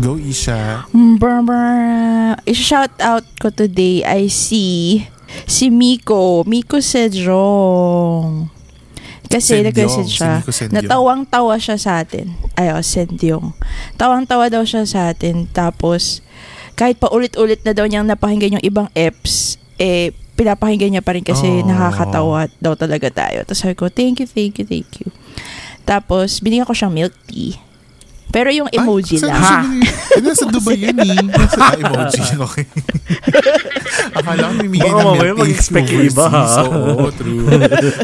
Go, 0.00 0.16
Isha. 0.16 0.88
Brr, 0.96 2.40
shout 2.56 2.96
out 3.04 3.24
ko 3.36 3.52
today 3.52 4.00
I 4.00 4.32
see 4.32 5.12
si 5.44 5.68
Miko, 5.68 6.40
Miko 6.48 6.80
Sejong. 6.80 8.48
Kasi 9.26 9.58
Sendyong, 9.58 9.66
nag-message 9.74 10.10
si 10.14 10.16
siya. 10.22 10.38
Sendyong. 10.40 10.74
Natawang-tawa 10.86 11.54
siya 11.58 11.76
sa 11.76 12.00
atin. 12.00 12.32
Ay, 12.54 12.70
oh, 12.70 12.80
Sendyong. 12.80 13.52
Tawang-tawa 13.98 14.46
daw 14.48 14.62
siya 14.62 14.86
sa 14.86 15.10
atin. 15.10 15.50
Tapos, 15.50 16.22
kahit 16.78 17.02
pa 17.02 17.10
ulit-ulit 17.10 17.58
na 17.66 17.74
daw 17.74 17.84
niyang 17.90 18.06
napakinggan 18.06 18.62
yung 18.62 18.64
ibang 18.64 18.88
apps, 18.94 19.58
eh, 19.82 20.14
pinapakinggan 20.38 20.94
niya 20.94 21.02
pa 21.02 21.16
rin 21.16 21.24
kasi 21.26 21.48
Oh. 21.48 21.66
nakakatawa 21.66 22.46
daw 22.62 22.78
talaga 22.78 23.08
tayo. 23.10 23.42
Tapos 23.42 23.58
sabi 23.58 23.74
ko, 23.74 23.88
thank 23.90 24.22
you, 24.22 24.28
thank 24.28 24.60
you, 24.60 24.66
thank 24.68 24.90
you. 25.02 25.08
Tapos, 25.82 26.38
binigyan 26.38 26.68
ko 26.68 26.76
siyang 26.76 26.94
milk 26.94 27.14
tea. 27.26 27.56
Pero 28.26 28.48
yung 28.50 28.68
emoji 28.68 29.16
Ay, 29.16 29.22
lang. 29.22 29.32
mo 29.32 29.40
siya- 29.40 29.64
Eh, 30.12 30.20
nasa 30.20 30.44
Dubai 30.52 30.76
yan 30.78 30.96
eh. 30.98 31.16
Nasa 31.30 31.56
ah, 31.58 31.72
emoji. 31.74 32.20
Okay. 32.46 32.64
Akala 34.12 34.50
ko 34.50 34.54
mimigay 34.58 34.86
Baka 34.86 34.96
ng 34.96 35.06
mamaya 35.06 35.22
milk 35.24 35.36
tea 35.36 35.42
mag-expect 35.42 35.88
yung 35.88 36.04
iba, 36.06 36.24
ha? 36.26 36.42
Oo, 36.64 37.08
true. 37.10 37.44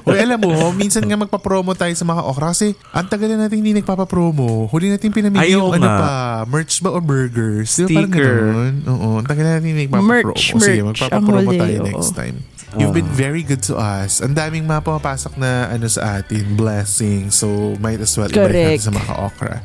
Uy, 0.04 0.16
alam 0.16 0.38
mo, 0.38 0.50
minsan 0.72 1.02
nga 1.02 1.16
magpa-promo 1.16 1.72
tayo 1.72 1.92
sa 1.92 2.04
mga 2.04 2.22
okra 2.24 2.48
kasi 2.50 2.72
ang 2.90 3.06
tagal 3.06 3.28
na 3.28 3.46
natin 3.46 3.58
hindi 3.58 3.74
nagpapa-promo. 3.74 4.68
Huli 4.68 4.88
natin 4.88 5.10
pinamigay 5.10 5.52
Ay, 5.52 5.54
yung 5.54 5.68
ano 5.70 5.84
pa, 5.84 6.10
merch 6.46 6.80
ba 6.80 6.90
o 6.90 6.98
burgers? 6.98 7.70
Di 7.74 7.84
ba 7.84 7.88
parang 7.98 8.10
Sticker. 8.10 8.34
ganun? 8.42 8.74
Oo, 8.86 9.08
ang 9.18 9.26
tagal 9.26 9.42
na 9.42 9.52
natin 9.56 9.68
hindi 9.68 9.84
nagpapa-promo. 9.84 10.08
Merch, 10.08 10.42
Sige, 10.54 10.80
merch. 10.80 10.84
magpapa-promo 10.96 11.28
Ang 11.34 11.46
huli, 11.46 11.58
tayo 11.58 11.76
next 11.84 12.12
time. 12.14 12.36
You've 12.72 12.96
been 12.96 13.12
very 13.12 13.44
good 13.44 13.60
to 13.68 13.76
us. 13.76 14.24
Ang 14.24 14.32
daming 14.32 14.64
mga 14.64 14.80
pumapasok 14.80 15.36
na 15.36 15.68
ano 15.68 15.84
sa 15.92 16.20
atin, 16.20 16.56
blessing. 16.56 17.28
So, 17.28 17.76
might 17.76 18.00
as 18.00 18.16
well 18.16 18.32
ibalik 18.32 18.48
Correct. 18.48 18.80
natin 18.80 18.86
sa 18.88 18.92
mga 18.96 19.12
okra. 19.28 19.56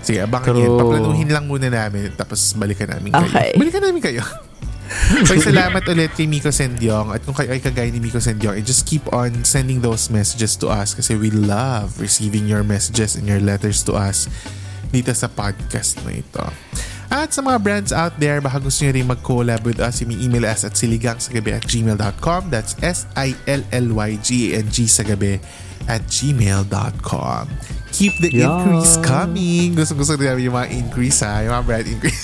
Sige, 0.00 0.18
abangan 0.24 0.56
True. 0.56 0.64
yan. 0.64 0.72
Paplanuhin 0.80 1.28
lang 1.28 1.44
muna 1.44 1.68
namin 1.68 2.16
tapos 2.16 2.56
balikan 2.56 2.88
namin 2.88 3.12
kayo. 3.12 3.28
Okay. 3.28 3.50
Balikan 3.60 3.82
namin 3.84 4.00
kayo. 4.00 4.24
so, 5.28 5.36
salamat 5.36 5.82
ulit 5.84 6.16
kay 6.16 6.24
Miko 6.24 6.48
Sendyong. 6.48 7.12
At 7.12 7.20
kung 7.28 7.36
kayo 7.36 7.52
ay 7.52 7.60
kagaya 7.60 7.92
ni 7.92 8.00
Miko 8.00 8.22
Sendyong, 8.22 8.56
eh, 8.56 8.64
just 8.64 8.88
keep 8.88 9.04
on 9.12 9.44
sending 9.44 9.84
those 9.84 10.08
messages 10.08 10.56
to 10.56 10.72
us 10.72 10.96
kasi 10.96 11.12
we 11.18 11.28
love 11.28 12.00
receiving 12.00 12.48
your 12.48 12.64
messages 12.64 13.20
and 13.20 13.28
your 13.28 13.42
letters 13.42 13.84
to 13.84 13.92
us 13.92 14.32
dito 14.88 15.12
sa 15.12 15.28
podcast 15.28 16.00
na 16.08 16.16
ito. 16.16 16.44
At 17.16 17.32
sa 17.32 17.40
mga 17.40 17.56
brands 17.64 17.96
out 17.96 18.12
there, 18.20 18.44
baka 18.44 18.60
gusto 18.60 18.84
nyo 18.84 18.92
rin 18.92 19.08
mag-collab 19.08 19.64
with 19.64 19.80
us, 19.80 20.04
you 20.04 20.06
may 20.06 20.20
email 20.20 20.44
us 20.44 20.68
at 20.68 20.76
siligangsagabi 20.76 21.56
at 21.56 21.64
gmail.com. 21.64 22.52
That's 22.52 22.76
S-I-L-L-Y-G-A-N-G 22.84 24.76
sa 24.84 25.00
gabi 25.00 25.40
at 25.88 26.04
gmail.com. 26.12 27.44
Keep 27.96 28.20
the 28.20 28.28
Yeah. 28.36 28.52
increase 28.52 29.00
coming. 29.00 29.72
Gusto-gusto 29.72 30.20
rin 30.20 30.28
namin 30.28 30.52
yung 30.52 30.56
mga 30.60 30.68
increase 30.76 31.24
ha, 31.24 31.40
yung 31.40 31.56
mga 31.56 31.64
brand 31.64 31.86
increase. 31.88 32.20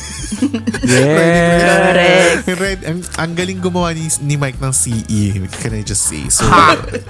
Yeah. 0.85 2.45
Red, 2.61 2.85
ang, 2.85 3.01
ang 3.17 3.33
galing 3.33 3.65
gumawa 3.65 3.97
ni, 3.97 4.13
ni 4.21 4.37
Mike 4.37 4.61
ng 4.61 4.77
CE. 4.77 5.41
Can 5.57 5.73
I 5.73 5.81
just 5.81 6.05
say? 6.05 6.29
So, 6.29 6.45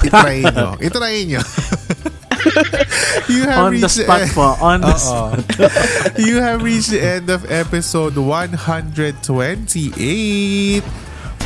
itry 0.07 0.47
nyo. 0.47 0.79
Itry 0.79 1.27
nyo. 1.27 1.43
you 3.29 3.43
have 3.47 3.59
On 3.71 3.75
the 3.75 3.81
reached 3.87 3.91
spot 4.03 4.27
po. 4.35 4.57
On 4.61 4.81
the 4.81 4.95
spot. 4.99 5.39
you 6.19 6.41
have 6.43 6.63
reached 6.63 6.91
the 6.91 7.01
end 7.01 7.31
of 7.31 7.47
episode 7.51 8.17
128. 8.17 10.83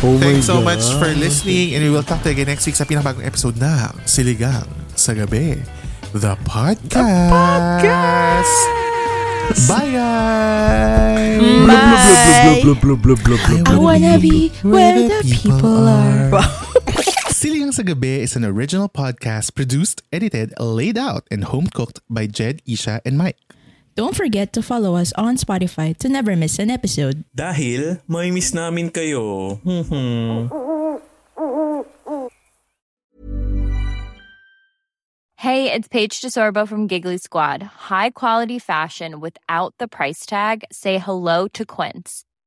Oh 0.04 0.12
my 0.12 0.18
Thanks 0.20 0.44
so 0.46 0.54
God. 0.60 0.64
much 0.76 0.84
for 1.00 1.08
listening 1.16 1.72
and 1.74 1.80
we 1.84 1.88
will 1.90 2.02
talk 2.04 2.20
to 2.22 2.28
you 2.28 2.34
again 2.36 2.46
next 2.52 2.66
week 2.68 2.76
sa 2.76 2.84
pinakabagong 2.84 3.24
episode 3.24 3.56
ng 3.56 3.96
Siligang 4.04 4.68
sa 4.92 5.16
Gabi. 5.16 5.56
The 6.12 6.36
podcast. 6.44 7.00
Bye, 9.68 9.92
guys! 9.94 10.90
Bye! 11.30 11.38
Blub, 12.62 12.80
blub, 12.80 13.02
blub, 13.02 13.18
I 13.68 13.78
wanna 13.78 14.18
be 14.18 14.50
where 14.62 15.08
the 15.08 15.22
people 15.22 15.86
are. 15.86 16.30
Siligang 17.46 17.70
sa 17.70 17.86
Gabi 17.86 18.26
is 18.26 18.34
an 18.34 18.42
original 18.42 18.90
podcast 18.90 19.54
produced, 19.54 20.02
edited, 20.10 20.50
laid 20.58 20.98
out, 20.98 21.30
and 21.30 21.46
home 21.46 21.70
cooked 21.70 22.02
by 22.10 22.26
Jed, 22.26 22.58
Isha, 22.66 22.98
and 23.06 23.14
Mike. 23.14 23.38
Don't 23.94 24.18
forget 24.18 24.50
to 24.58 24.66
follow 24.66 24.98
us 24.98 25.14
on 25.14 25.38
Spotify 25.38 25.94
to 26.02 26.10
never 26.10 26.34
miss 26.34 26.58
an 26.58 26.74
episode. 26.74 27.22
Dahil 27.38 28.02
may 28.10 28.34
miss 28.34 28.50
namin 28.50 28.90
kayo. 28.90 29.62
Hmm. 29.62 30.50
Hey, 35.38 35.70
it's 35.70 35.86
Paige 35.86 36.18
DeSorbo 36.26 36.66
from 36.66 36.90
Giggly 36.90 37.22
Squad. 37.22 37.62
High 37.86 38.10
quality 38.10 38.58
fashion 38.58 39.22
without 39.22 39.78
the 39.78 39.86
price 39.86 40.26
tag. 40.26 40.66
Say 40.72 40.98
hello 40.98 41.46
to 41.54 41.62
Quince. 41.62 42.25